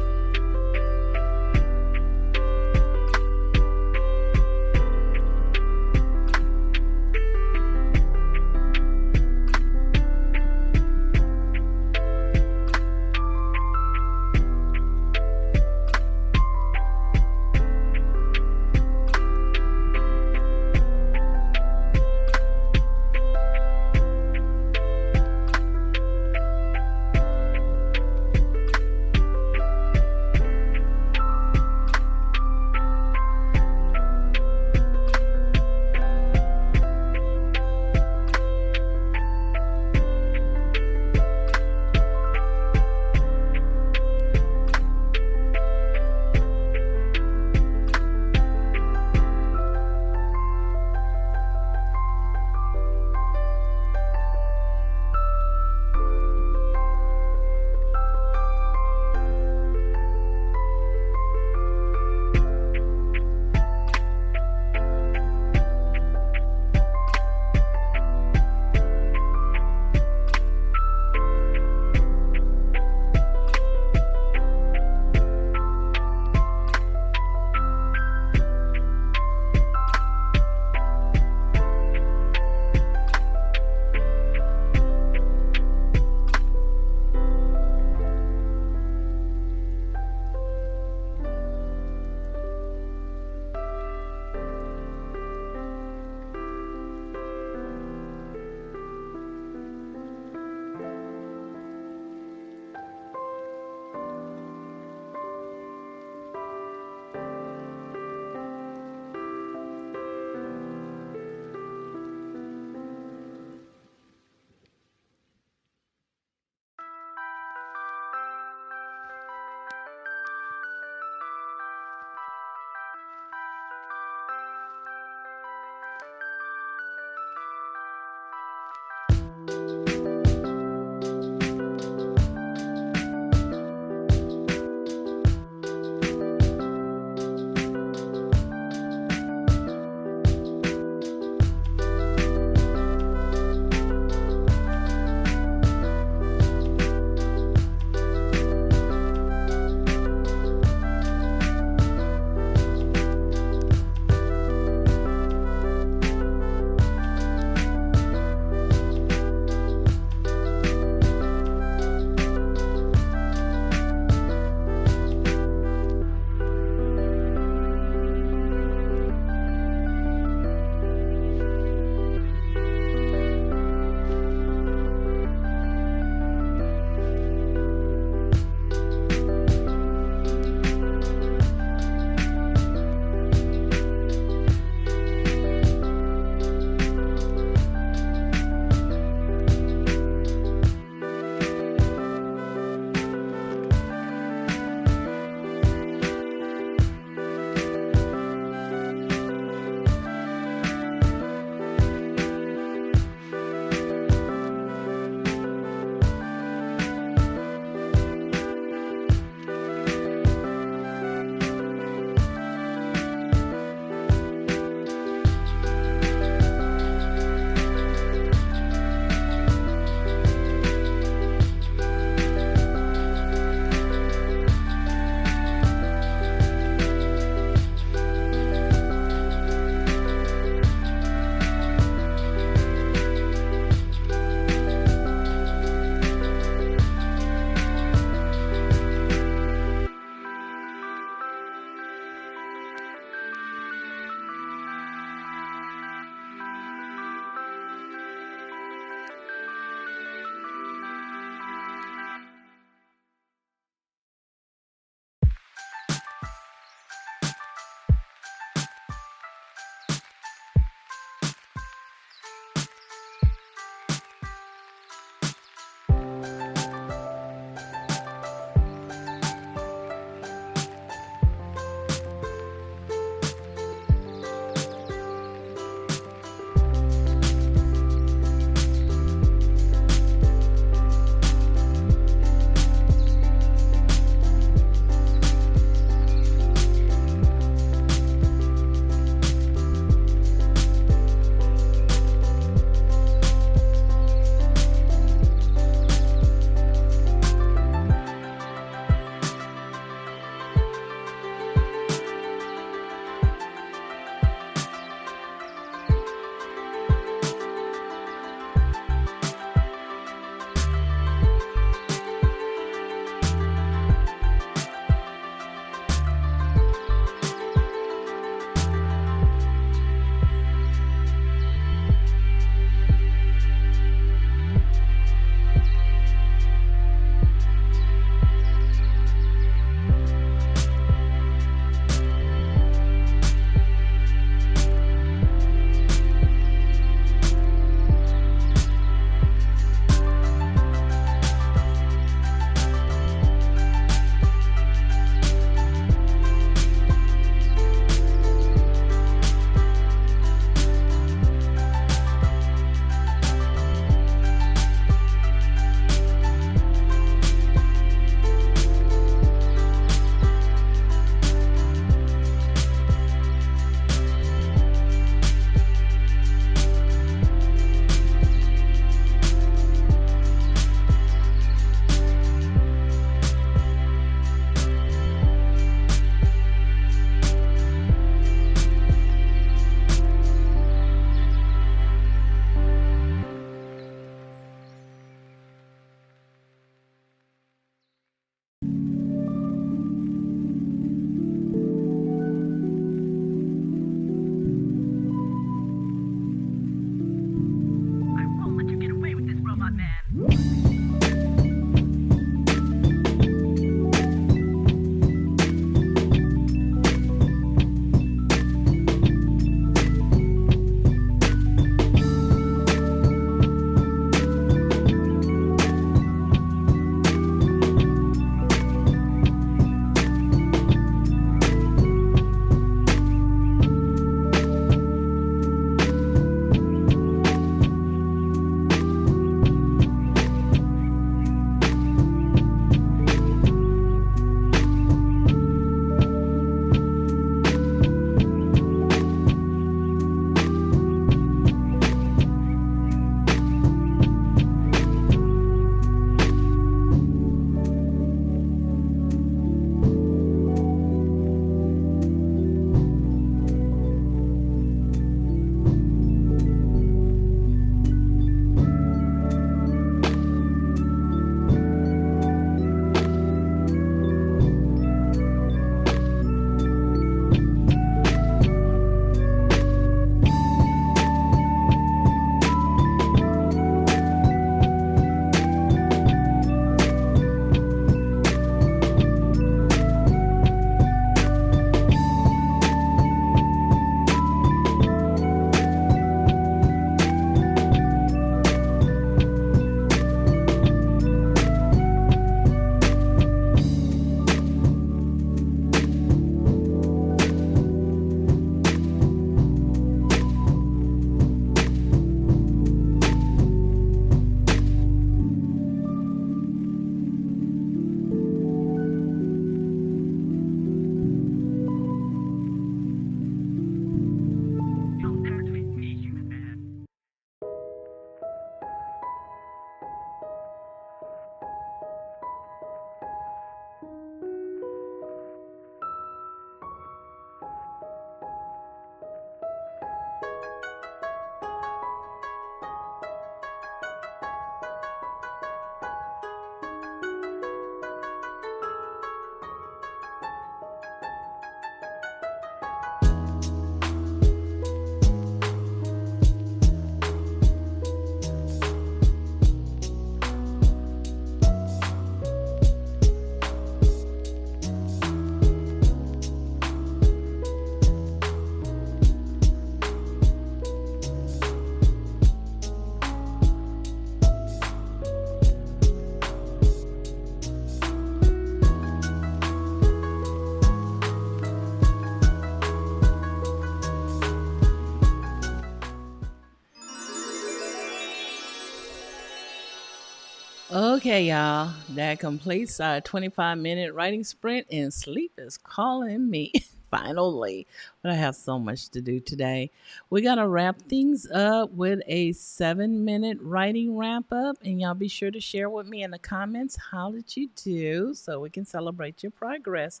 Okay, 581.04 581.24
y'all, 581.24 581.70
that 581.90 582.18
completes 582.18 582.80
our 582.80 582.98
25 582.98 583.58
minute 583.58 583.92
writing 583.92 584.24
sprint, 584.24 584.66
and 584.72 584.90
sleep 584.90 585.32
is 585.36 585.58
calling 585.58 586.30
me. 586.30 586.50
Finally, 586.90 587.66
but 588.02 588.10
I 588.10 588.14
have 588.14 588.34
so 588.34 588.58
much 588.58 588.88
to 588.88 589.02
do 589.02 589.20
today. 589.20 589.70
We 590.08 590.22
got 590.22 590.36
to 590.36 590.48
wrap 590.48 590.80
things 590.80 591.30
up 591.30 591.72
with 591.72 592.00
a 592.06 592.32
seven 592.32 593.04
minute 593.04 593.36
writing 593.42 593.98
wrap 593.98 594.32
up, 594.32 594.56
and 594.64 594.80
y'all 594.80 594.94
be 594.94 595.08
sure 595.08 595.30
to 595.30 595.40
share 595.40 595.68
with 595.68 595.86
me 595.86 596.02
in 596.04 596.10
the 596.10 596.18
comments 596.18 596.78
how 596.90 597.10
did 597.10 597.36
you 597.36 597.50
do 597.54 598.14
so 598.14 598.40
we 598.40 598.48
can 598.48 598.64
celebrate 598.64 599.22
your 599.22 599.32
progress. 599.32 600.00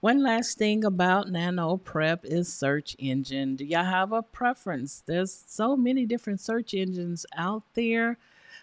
One 0.00 0.22
last 0.22 0.56
thing 0.56 0.82
about 0.82 1.30
Nano 1.30 1.76
Prep 1.76 2.24
is 2.24 2.50
search 2.50 2.96
engine. 2.98 3.56
Do 3.56 3.66
y'all 3.66 3.84
have 3.84 4.12
a 4.12 4.22
preference? 4.22 5.02
There's 5.04 5.44
so 5.46 5.76
many 5.76 6.06
different 6.06 6.40
search 6.40 6.72
engines 6.72 7.26
out 7.36 7.64
there 7.74 8.16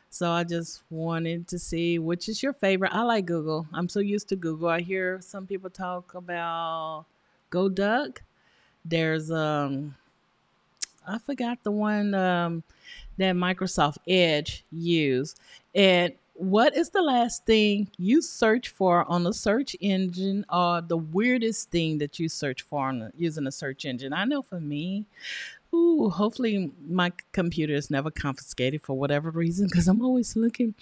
so 0.09 0.31
I 0.31 0.43
just 0.43 0.83
wanted 0.89 1.47
to 1.49 1.59
see 1.59 1.99
which 1.99 2.29
is 2.29 2.41
your 2.41 2.53
favorite. 2.53 2.93
I 2.93 3.01
like 3.03 3.25
Google. 3.25 3.67
I'm 3.73 3.89
so 3.89 3.99
used 3.99 4.29
to 4.29 4.35
Google. 4.35 4.69
I 4.69 4.81
hear 4.81 5.19
some 5.21 5.45
people 5.45 5.69
talk 5.69 6.13
about 6.13 7.05
Go 7.49 7.69
Duck. 7.69 8.21
There's 8.83 9.31
um 9.31 9.95
I 11.07 11.17
forgot 11.19 11.63
the 11.63 11.71
one 11.71 12.13
um 12.13 12.63
that 13.17 13.35
Microsoft 13.35 13.97
Edge 14.07 14.63
use. 14.71 15.35
And 15.73 16.13
what 16.33 16.75
is 16.75 16.89
the 16.89 17.01
last 17.01 17.45
thing 17.45 17.89
you 17.97 18.21
search 18.21 18.69
for 18.69 19.09
on 19.09 19.25
a 19.25 19.33
search 19.33 19.75
engine 19.79 20.45
or 20.51 20.81
the 20.81 20.97
weirdest 20.97 21.71
thing 21.71 21.97
that 21.99 22.19
you 22.19 22.27
search 22.27 22.61
for 22.61 22.87
on, 22.89 23.11
using 23.15 23.47
a 23.47 23.51
search 23.51 23.85
engine? 23.85 24.11
I 24.11 24.25
know 24.25 24.41
for 24.41 24.59
me, 24.59 25.05
Ooh, 25.75 26.09
hopefully 26.09 26.71
my 26.87 27.11
computer 27.31 27.73
is 27.73 27.89
never 27.89 28.09
confiscated 28.11 28.81
for 28.81 28.97
whatever 28.97 29.29
reason 29.29 29.67
because 29.67 29.87
I'm 29.87 30.01
always 30.01 30.35
looking 30.35 30.73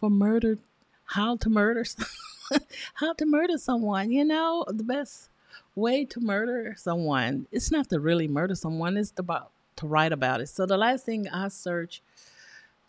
for 0.00 0.08
murder, 0.08 0.58
how 1.04 1.36
to 1.36 1.50
murder, 1.50 1.84
how 2.94 3.12
to 3.12 3.26
murder 3.26 3.58
someone. 3.58 4.10
You 4.10 4.24
know, 4.24 4.64
the 4.66 4.84
best 4.84 5.28
way 5.74 6.04
to 6.06 6.20
murder 6.20 6.74
someone. 6.76 7.46
It's 7.52 7.70
not 7.70 7.88
to 7.90 8.00
really 8.00 8.28
murder 8.28 8.54
someone. 8.54 8.96
It's 8.96 9.12
about 9.16 9.50
to 9.76 9.86
write 9.86 10.12
about 10.12 10.40
it. 10.40 10.48
So 10.48 10.66
the 10.66 10.76
last 10.76 11.04
thing 11.04 11.28
I 11.28 11.48
searched 11.48 12.02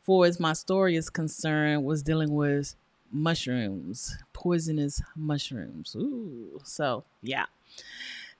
for, 0.02 0.26
as 0.26 0.40
my 0.40 0.53
story 0.53 0.95
is 0.95 1.10
concerned, 1.10 1.84
was 1.84 2.03
dealing 2.03 2.34
with 2.34 2.76
mushrooms, 3.11 4.18
poisonous 4.34 5.02
mushrooms. 5.15 5.95
Ooh, 5.95 6.60
so 6.64 7.03
yeah. 7.22 7.45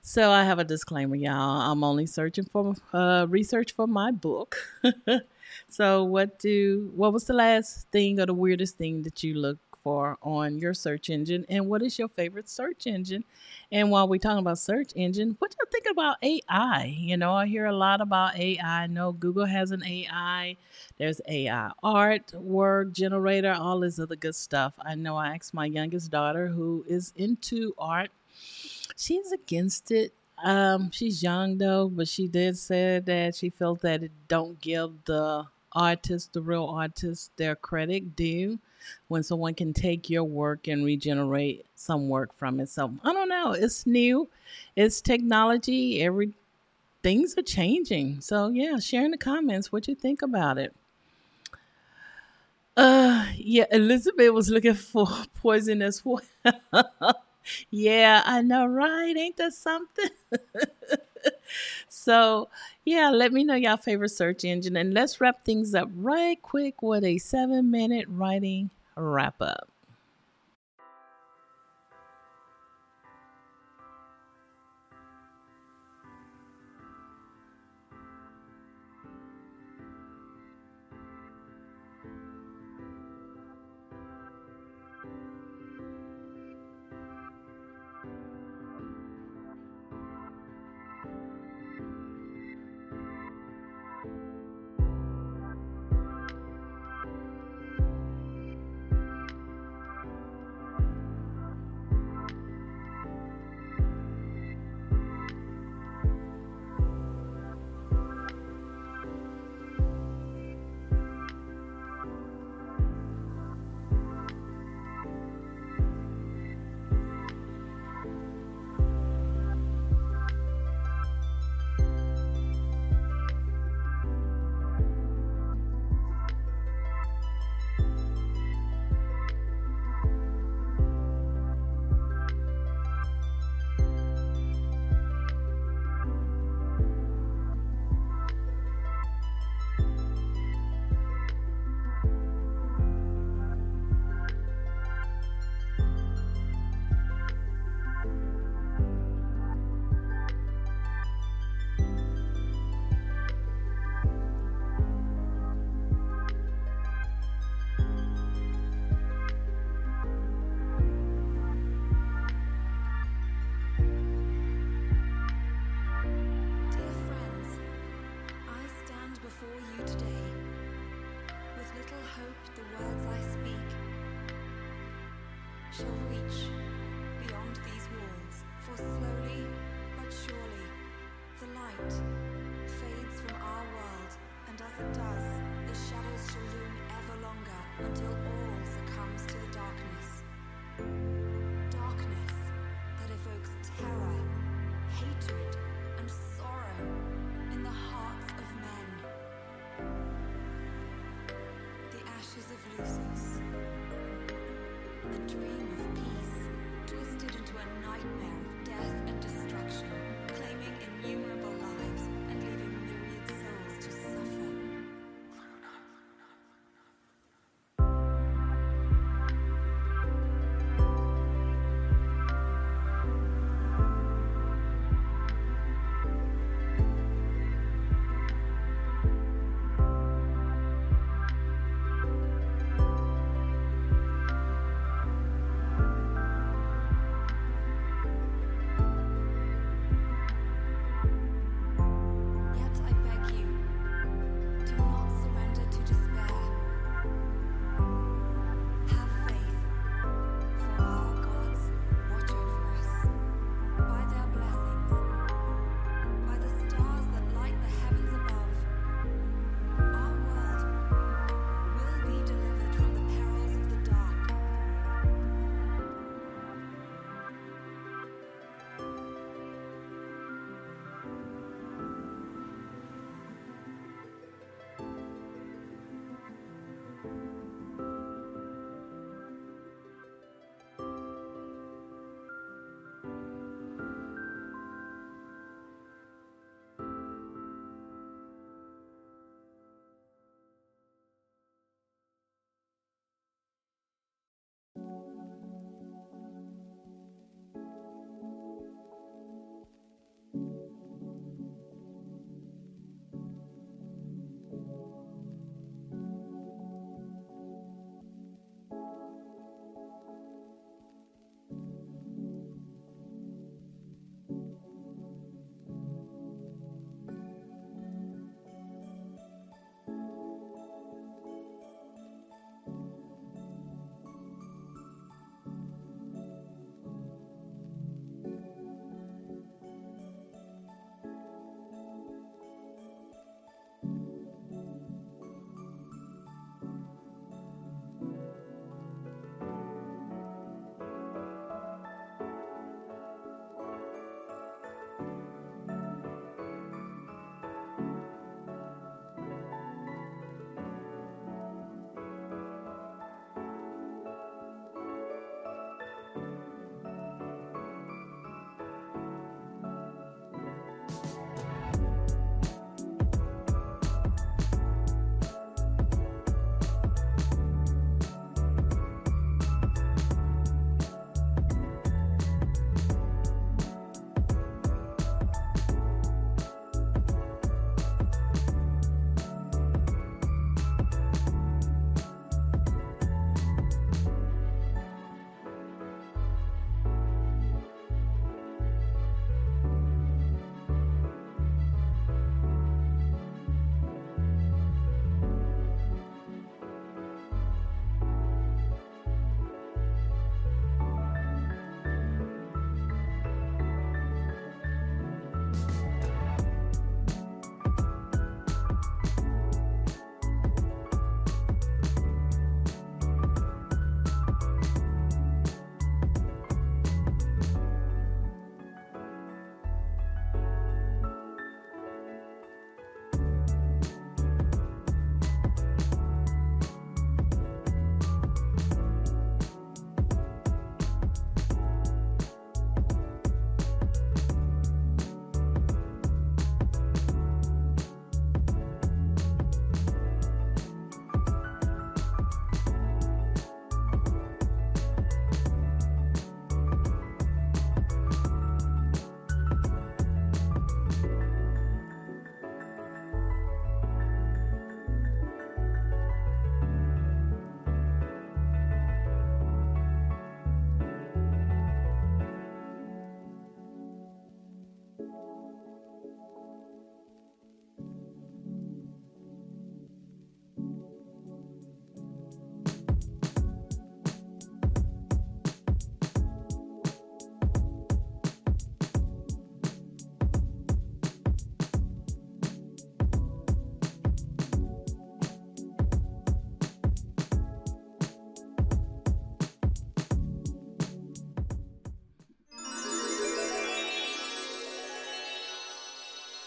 So 0.02 0.32
I 0.32 0.44
have 0.44 0.60
a 0.60 0.64
disclaimer, 0.64 1.16
y'all. 1.16 1.62
I'm 1.72 1.84
only 1.84 2.06
searching 2.06 2.46
for 2.46 2.76
uh, 2.94 3.26
research 3.30 3.74
for 3.74 3.86
my 3.88 4.12
book. 4.12 4.58
so 5.68 6.04
what 6.04 6.40
do 6.40 6.92
what 6.96 7.14
was 7.14 7.26
the 7.26 7.34
last 7.34 7.90
thing 7.92 8.20
or 8.20 8.26
the 8.26 8.34
weirdest 8.34 8.78
thing 8.78 9.04
that 9.04 9.24
you 9.24 9.36
look 9.36 9.60
for 9.84 10.18
on 10.22 10.58
your 10.60 10.74
search 10.74 11.10
engine, 11.10 11.46
and 11.48 11.68
what 11.68 11.82
is 11.82 11.98
your 12.00 12.08
favorite 12.08 12.50
search 12.50 12.88
engine? 12.88 13.24
And 13.72 13.92
while 13.92 14.08
we're 14.08 14.20
talking 14.20 14.40
about 14.40 14.58
search 14.58 14.92
engine, 14.96 15.36
what 15.40 15.52
do 15.52 15.58
you 15.60 15.68
think 15.72 15.86
about 15.92 16.18
AI? 16.24 16.86
You 16.98 17.16
know, 17.18 17.34
I 17.34 17.46
hear 17.46 17.66
a 17.66 17.76
lot 17.76 18.02
about 18.02 18.38
AI. 18.38 18.84
I 18.84 18.88
know 18.88 19.12
Google 19.12 19.46
has 19.46 19.72
an 19.72 19.84
AI. 19.86 20.58
There's 20.98 21.22
AI 21.28 21.72
art, 21.84 22.34
work 22.34 22.92
generator, 22.94 23.54
all 23.54 23.80
this 23.80 24.00
other 24.00 24.16
good 24.16 24.36
stuff. 24.36 24.74
I 24.80 24.96
know 24.96 25.16
I 25.18 25.36
asked 25.36 25.54
my 25.54 25.66
youngest 25.66 26.10
daughter, 26.12 26.48
who 26.48 26.84
is 26.88 27.14
into 27.16 27.74
art 27.78 28.12
she's 28.98 29.32
against 29.32 29.92
it. 29.92 30.14
Um, 30.44 30.90
she's 30.92 31.22
young 31.22 31.58
though, 31.58 31.90
but 31.90 32.08
she 32.08 32.28
did 32.28 32.58
say 32.58 33.00
that 33.00 33.36
she 33.36 33.50
felt 33.50 33.82
that 33.82 34.04
it 34.04 34.12
don't 34.28 34.60
give 34.62 34.92
the 35.06 35.46
artist, 35.74 36.34
the 36.34 36.42
real 36.42 36.66
artist, 36.66 37.32
their 37.38 37.56
credit 37.56 38.16
due 38.16 38.60
when 39.08 39.24
someone 39.24 39.54
can 39.54 39.74
take 39.74 40.10
your 40.10 40.24
work 40.24 40.68
and 40.68 40.86
regenerate 40.86 41.66
some 41.76 42.08
work 42.08 42.34
from 42.34 42.60
it. 42.60 42.70
So 42.70 42.94
I 43.04 43.14
don't 43.14 43.30
know. 43.30 43.52
It's 43.52 43.86
new. 43.86 44.30
It's 44.76 45.02
technology. 45.02 46.02
Every 46.02 46.34
things 47.04 47.38
are 47.38 47.44
changing. 47.44 48.22
So 48.22 48.48
yeah, 48.48 48.80
share 48.80 49.06
in 49.06 49.12
the 49.12 49.18
comments 49.18 49.72
what 49.72 49.88
you 49.88 49.96
think 49.96 50.22
about 50.22 50.58
it. 50.58 50.74
Uh 52.78 53.26
yeah, 53.36 53.66
Elizabeth 53.72 54.32
was 54.32 54.50
looking 54.50 54.74
for 54.76 55.08
poisonous 55.42 56.02
yeah, 57.70 58.24
I 58.26 58.42
know, 58.42 58.66
right? 58.66 59.16
Ain't 59.16 59.38
that 59.38 59.54
something? 59.54 60.10
so, 61.90 62.50
yeah, 62.86 63.10
let 63.10 63.32
me 63.32 63.44
know 63.44 63.56
y'all 63.56 63.78
favorite 63.78 64.10
search 64.10 64.44
engine 64.44 64.76
and 64.76 64.94
let's 64.94 65.22
wrap 65.22 65.44
things 65.44 65.76
up 65.76 65.90
right 65.96 66.42
quick 66.42 66.82
with 66.82 67.04
a 67.04 67.18
seven 67.18 67.72
minute 67.72 68.06
writing 68.10 68.70
wrap 68.96 69.36
up. 69.42 69.70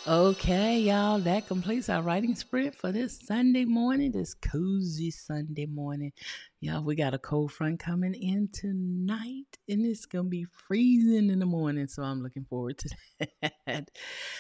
Okay, 0.05 0.81
y'all, 0.81 1.21
that 1.21 1.47
completes 1.47 1.89
our 1.89 2.03
writing 2.03 2.35
sprint 2.35 2.75
for 2.75 2.91
this 2.91 3.21
Sunday 3.21 3.65
morning, 3.65 4.11
this 4.11 4.35
cozy 4.35 5.13
Sunday 5.13 5.67
morning. 5.67 6.13
Y'all, 6.61 6.83
we 6.83 6.97
got 6.97 7.15
a 7.15 7.21
cold 7.21 7.53
front 7.53 7.79
coming 7.79 8.13
in 8.15 8.49
tonight, 8.53 9.59
and 9.69 9.87
it's 9.87 10.07
going 10.07 10.25
to 10.25 10.29
be 10.29 10.45
freezing 10.67 11.31
in 11.31 11.39
the 11.39 11.47
morning, 11.47 11.87
so 11.87 12.03
I'm 12.03 12.21
looking 12.21 12.45
forward 12.47 12.79
to 12.79 12.89
that. 13.67 13.93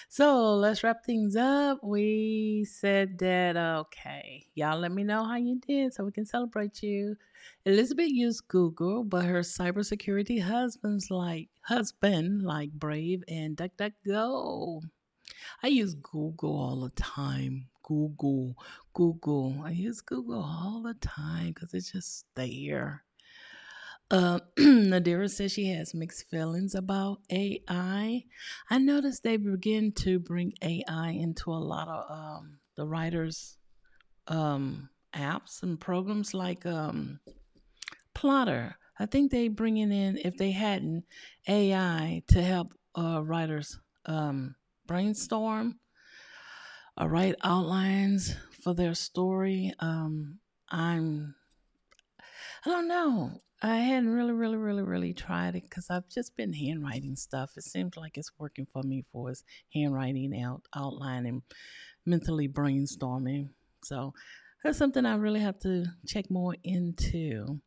So 0.09 0.57
let's 0.57 0.83
wrap 0.83 1.05
things 1.05 1.37
up. 1.37 1.79
We 1.85 2.67
said 2.69 3.19
that, 3.21 3.57
okay, 3.57 4.47
y'all 4.57 4.81
let 4.81 4.91
me 4.91 5.05
know 5.05 5.23
how 5.25 5.37
you 5.37 5.61
did 5.65 5.95
so 5.95 6.03
we 6.03 6.11
can 6.11 6.27
celebrate 6.27 6.83
you. 6.83 7.15
Elizabeth 7.65 8.11
used 8.11 8.49
Google, 8.49 9.05
but 9.05 9.27
her 9.27 9.43
cybersecurity 9.43 10.43
husband's 10.43 11.09
like 11.09 11.51
husband 11.61 12.43
like 12.43 12.73
Brave 12.73 13.23
and 13.29 13.57
DuckDuckGo. 13.57 14.83
I 15.63 15.69
use 15.69 15.95
Google 15.95 16.59
all 16.59 16.81
the 16.81 16.91
time. 16.91 17.69
Google, 17.85 18.57
Google. 18.95 19.63
I 19.65 19.71
use 19.71 20.01
Google 20.01 20.43
all 20.43 20.83
the 20.83 20.95
time 20.95 21.49
because 21.49 21.75
it's 21.75 21.93
just 21.93 22.27
there. 22.35 23.05
Uh, 24.11 24.41
Nadira 24.59 25.31
says 25.31 25.53
she 25.53 25.69
has 25.69 25.95
mixed 25.95 26.29
feelings 26.29 26.75
about 26.75 27.21
AI. 27.31 28.25
I 28.71 28.79
noticed 28.79 29.23
they 29.23 29.37
begin 29.37 29.93
to 29.93 30.19
bring 30.19 30.53
AI 30.63 31.11
into 31.11 31.51
a 31.51 31.55
lot 31.55 31.89
of 31.89 32.11
um, 32.11 32.59
the 32.77 32.87
writers' 32.87 33.57
um, 34.29 34.91
apps 35.15 35.63
and 35.63 35.79
programs 35.81 36.35
like 36.35 36.67
um, 36.67 37.21
Plottr. 38.15 38.75
I 38.99 39.07
think 39.07 39.31
they 39.31 39.49
bring 39.49 39.79
it 39.79 39.91
in 39.91 40.19
if 40.19 40.37
they 40.37 40.51
hadn't 40.51 41.05
AI 41.49 42.23
to 42.29 42.43
help 42.43 42.75
uh, 42.97 43.23
writers 43.25 43.79
um, 44.07 44.55
brainstorm 44.87 45.79
or 46.99 47.09
write 47.09 47.37
outlines 47.43 48.37
for 48.63 48.75
their 48.75 48.95
story. 48.95 49.73
Um, 49.81 50.39
I'm, 50.71 51.35
I 52.65 52.71
don't 52.71 52.89
know. 52.89 53.41
I 53.65 53.77
hadn't 53.77 54.11
really, 54.11 54.33
really, 54.33 54.57
really, 54.57 54.83
really 54.83 55.15
tried 55.15 55.55
it 55.55 55.63
because 55.63 55.89
I've 55.89 56.09
just 56.09 56.37
been 56.37 56.53
handwriting 56.53 57.15
stuff. 57.15 57.53
It 57.57 57.63
seems 57.63 57.97
like 57.97 58.19
it's 58.19 58.33
working 58.39 58.67
for 58.73 58.83
me 58.83 59.05
for 59.13 59.33
handwriting 59.73 60.43
out, 60.43 60.63
outlining, 60.75 61.43
mentally 62.05 62.49
brainstorming. 62.49 63.51
So 63.85 64.15
that's 64.65 64.79
something 64.79 65.07
I 65.07 65.15
really 65.15 65.41
have 65.41 65.61
to 65.61 65.87
check 66.07 66.29
more 66.29 66.57
into. 66.65 67.61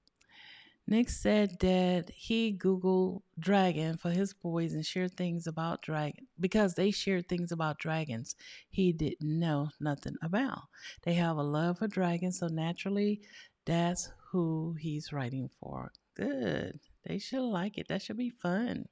Nick 0.87 1.09
said 1.09 1.59
that 1.59 2.09
he 2.11 2.53
Googled 2.53 3.21
dragon 3.39 3.97
for 3.97 4.11
his 4.11 4.33
boys 4.33 4.73
and 4.73 4.85
shared 4.85 5.17
things 5.17 5.47
about 5.47 5.81
dragon 5.81 6.27
because 6.39 6.75
they 6.75 6.91
shared 6.91 7.27
things 7.27 7.51
about 7.51 7.79
dragons 7.79 8.35
he 8.69 8.91
didn't 8.93 9.39
know 9.39 9.69
nothing 9.79 10.15
about. 10.21 10.63
They 11.03 11.13
have 11.15 11.37
a 11.37 11.43
love 11.43 11.79
for 11.79 11.87
dragons, 11.87 12.39
so 12.39 12.47
naturally 12.47 13.21
that's 13.65 14.11
who 14.31 14.75
he's 14.79 15.11
writing 15.11 15.49
for. 15.59 15.91
Good. 16.15 16.79
They 17.03 17.17
should 17.19 17.41
like 17.41 17.77
it. 17.77 17.87
That 17.87 18.01
should 18.01 18.17
be 18.17 18.29
fun. 18.29 18.87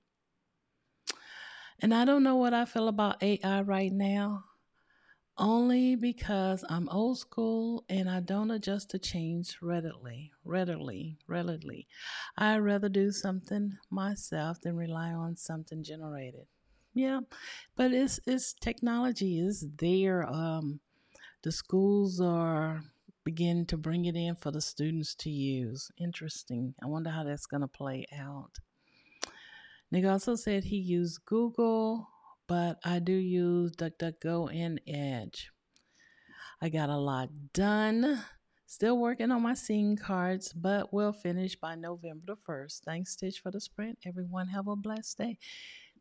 And 1.80 1.94
I 1.94 2.06
don't 2.06 2.24
know 2.24 2.38
what 2.38 2.54
I 2.54 2.66
feel 2.66 2.88
about 2.88 3.22
AI 3.22 3.62
right 3.62 3.92
now 3.92 4.46
only 5.38 5.96
because 5.96 6.64
I'm 6.70 6.90
old 6.90 7.18
school 7.18 7.84
and 7.90 8.10
I 8.10 8.20
don't 8.20 8.52
adjust 8.52 8.92
to 8.92 9.00
change 9.00 9.58
readily, 9.62 10.32
readily, 10.46 11.18
readily. 11.28 11.88
I 12.38 12.58
rather 12.58 12.90
do 12.90 13.12
something 13.12 13.78
myself 13.90 14.62
than 14.62 14.76
rely 14.76 15.12
on 15.12 15.36
something 15.36 15.84
generated. 15.84 16.48
Yeah, 16.94 17.22
but 17.76 17.92
it's 17.92 18.20
it's 18.28 18.54
technology 18.54 19.40
is 19.40 19.66
there. 19.78 20.28
Um, 20.32 20.80
the 21.42 21.52
schools 21.52 22.22
are 22.22 22.84
beginning 23.24 23.66
to 23.68 23.78
bring 23.78 24.06
it 24.06 24.16
in 24.16 24.36
for 24.36 24.52
the 24.52 24.62
students 24.62 25.16
to 25.16 25.30
use. 25.30 25.90
Interesting. 25.98 26.76
I 26.84 26.88
wonder 26.88 27.10
how 27.10 27.24
that's 27.24 27.48
going 27.48 27.62
to 27.62 27.68
play 27.68 28.06
out. 28.16 28.60
Nick 29.92 30.06
also 30.06 30.36
said 30.36 30.64
he 30.64 30.78
used 30.78 31.26
Google 31.26 32.08
but 32.48 32.80
I 32.84 33.00
do 33.00 33.14
use 33.14 33.72
DuckDuckGo 33.76 34.54
and 34.56 34.82
Edge. 34.88 35.52
I 36.62 36.70
got 36.70 36.90
a 36.90 36.98
lot 36.98 37.30
done. 37.54 38.24
Still 38.66 38.98
working 38.98 39.32
on 39.32 39.44
my 39.44 39.54
scene 39.54 39.96
cards, 39.96 40.52
but 40.54 40.92
we'll 40.94 41.14
finish 41.14 41.56
by 41.56 41.76
November 41.76 42.26
the 42.26 42.36
1st. 42.36 42.82
Thanks, 42.86 43.16
Tish, 43.16 43.40
for 43.40 43.52
the 43.52 43.62
sprint. 43.62 44.00
Everyone 44.06 44.48
have 44.48 44.68
a 44.68 44.76
blessed 44.76 45.18
day. 45.18 45.38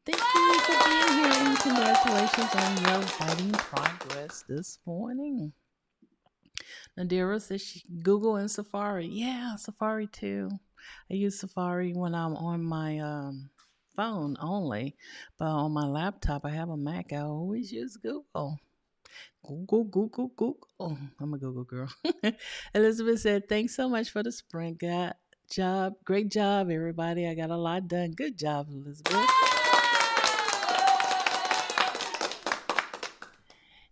Thank 0.06 0.18
you 0.18 0.60
for 0.60 0.88
being 0.88 1.18
here 1.18 1.32
and 1.32 1.58
congratulations 1.58 2.54
on 2.54 2.76
your 2.82 3.06
writing 3.20 3.52
progress 3.52 4.44
this 4.48 4.78
morning. 4.86 5.52
Nadira 6.98 7.40
says 7.40 7.62
she, 7.62 7.82
Google 8.02 8.36
and 8.36 8.50
Safari. 8.50 9.06
Yeah, 9.06 9.56
Safari 9.56 10.06
too. 10.06 10.48
I 11.10 11.14
use 11.14 11.40
Safari 11.40 11.92
when 11.92 12.14
I'm 12.14 12.34
on 12.36 12.62
my 12.62 12.98
um, 12.98 13.50
phone 13.96 14.36
only, 14.40 14.96
but 15.38 15.46
on 15.46 15.72
my 15.72 15.86
laptop, 15.86 16.44
I 16.44 16.50
have 16.50 16.68
a 16.68 16.76
Mac. 16.76 17.12
I 17.12 17.18
always 17.18 17.72
use 17.72 17.96
Google. 17.96 18.58
Google, 19.44 19.84
Google, 19.84 20.28
Google. 20.36 20.98
I'm 21.20 21.34
a 21.34 21.38
Google 21.38 21.64
girl. 21.64 21.88
Elizabeth 22.74 23.20
said, 23.20 23.48
Thanks 23.48 23.74
so 23.74 23.88
much 23.88 24.10
for 24.10 24.22
the 24.22 24.32
sprint. 24.32 24.78
Got 24.78 25.16
job. 25.50 25.94
Great 26.04 26.30
job, 26.30 26.70
everybody. 26.70 27.28
I 27.28 27.34
got 27.34 27.50
a 27.50 27.56
lot 27.56 27.88
done. 27.88 28.12
Good 28.12 28.38
job, 28.38 28.68
Elizabeth. 28.70 29.26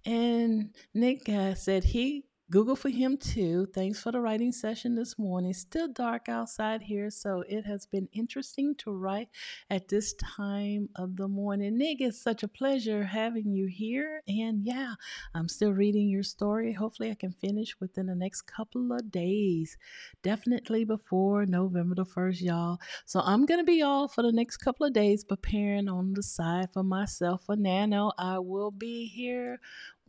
And 0.07 0.75
Nick 0.95 1.29
uh, 1.29 1.55
said 1.55 1.85
he 1.85 2.25
Google 2.51 2.75
for 2.75 2.89
him 2.89 3.17
too. 3.17 3.67
Thanks 3.73 4.03
for 4.03 4.11
the 4.11 4.21
writing 4.21 4.51
session 4.51 4.97
this 4.97 5.17
morning. 5.17 5.53
Still 5.53 5.87
dark 5.87 6.29
outside 6.29 6.83
here, 6.83 7.09
so 7.09 7.45
it 7.49 7.65
has 7.65 7.87
been 7.87 8.09
interesting 8.13 8.75
to 8.79 8.91
write 8.91 9.29
at 9.71 9.87
this 9.87 10.15
time 10.15 10.89
of 10.97 11.17
the 11.17 11.29
morning. 11.29 11.79
Nick, 11.79 12.01
it's 12.01 12.21
such 12.21 12.43
a 12.43 12.49
pleasure 12.49 13.05
having 13.05 13.53
you 13.53 13.67
here. 13.67 14.23
And 14.27 14.65
yeah, 14.65 14.95
I'm 15.33 15.47
still 15.47 15.73
reading 15.73 16.09
your 16.09 16.25
story. 16.25 16.73
Hopefully, 16.73 17.13
I 17.13 17.15
can 17.15 17.31
finish 17.31 17.79
within 17.79 18.07
the 18.07 18.17
next 18.17 18.43
couple 18.43 18.93
of 18.93 19.13
days. 19.13 19.79
Definitely 20.25 20.85
before 20.85 21.47
November 21.47 21.95
the 21.95 22.05
1st, 22.05 22.43
y'all. 22.43 22.79
So 23.07 23.21
I'm 23.21 23.47
going 23.47 23.61
to 23.61 23.65
be 23.65 23.83
off 23.83 24.17
for 24.17 24.23
the 24.23 24.33
next 24.33 24.57
couple 24.57 24.85
of 24.85 24.93
days 24.93 25.23
preparing 25.23 25.89
on 25.89 26.15
the 26.15 26.23
side 26.25 26.71
for 26.73 26.83
myself 26.83 27.45
for 27.47 27.55
Nano. 27.55 28.11
I 28.19 28.41
will 28.41 28.73
be 28.73 29.07
here 29.07 29.61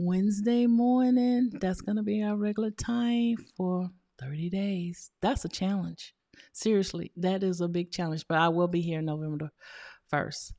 Wednesday 0.03 0.65
morning. 0.65 1.51
That's 1.61 1.81
going 1.81 1.97
to 1.97 2.01
be 2.03 2.23
our 2.23 2.35
regular 2.35 2.71
time 2.71 3.35
for 3.55 3.91
30 4.19 4.49
days. 4.49 5.11
That's 5.21 5.45
a 5.45 5.49
challenge. 5.49 6.15
Seriously, 6.53 7.11
that 7.17 7.43
is 7.43 7.61
a 7.61 7.67
big 7.67 7.91
challenge, 7.91 8.25
but 8.27 8.39
I 8.39 8.49
will 8.49 8.67
be 8.67 8.81
here 8.81 9.01
November 9.01 9.51
1st. 10.11 10.53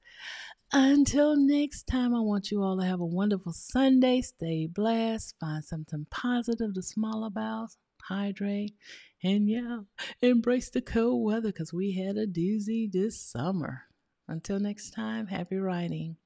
Until 0.72 1.36
next 1.36 1.88
time, 1.88 2.14
I 2.14 2.20
want 2.20 2.52
you 2.52 2.62
all 2.62 2.78
to 2.78 2.86
have 2.86 3.00
a 3.00 3.04
wonderful 3.04 3.52
Sunday. 3.52 4.20
Stay 4.22 4.68
blessed. 4.72 5.34
Find 5.40 5.64
something 5.64 6.06
positive 6.08 6.74
to 6.74 6.82
smile 6.82 7.24
about. 7.24 7.70
Hydrate. 8.04 8.74
And 9.24 9.48
yeah, 9.48 9.80
embrace 10.20 10.70
the 10.70 10.82
cold 10.82 11.24
weather 11.24 11.48
because 11.48 11.72
we 11.72 11.94
had 11.94 12.16
a 12.16 12.28
doozy 12.28 12.90
this 12.90 13.20
summer. 13.20 13.82
Until 14.28 14.60
next 14.60 14.92
time, 14.92 15.26
happy 15.26 15.56
writing. 15.56 16.16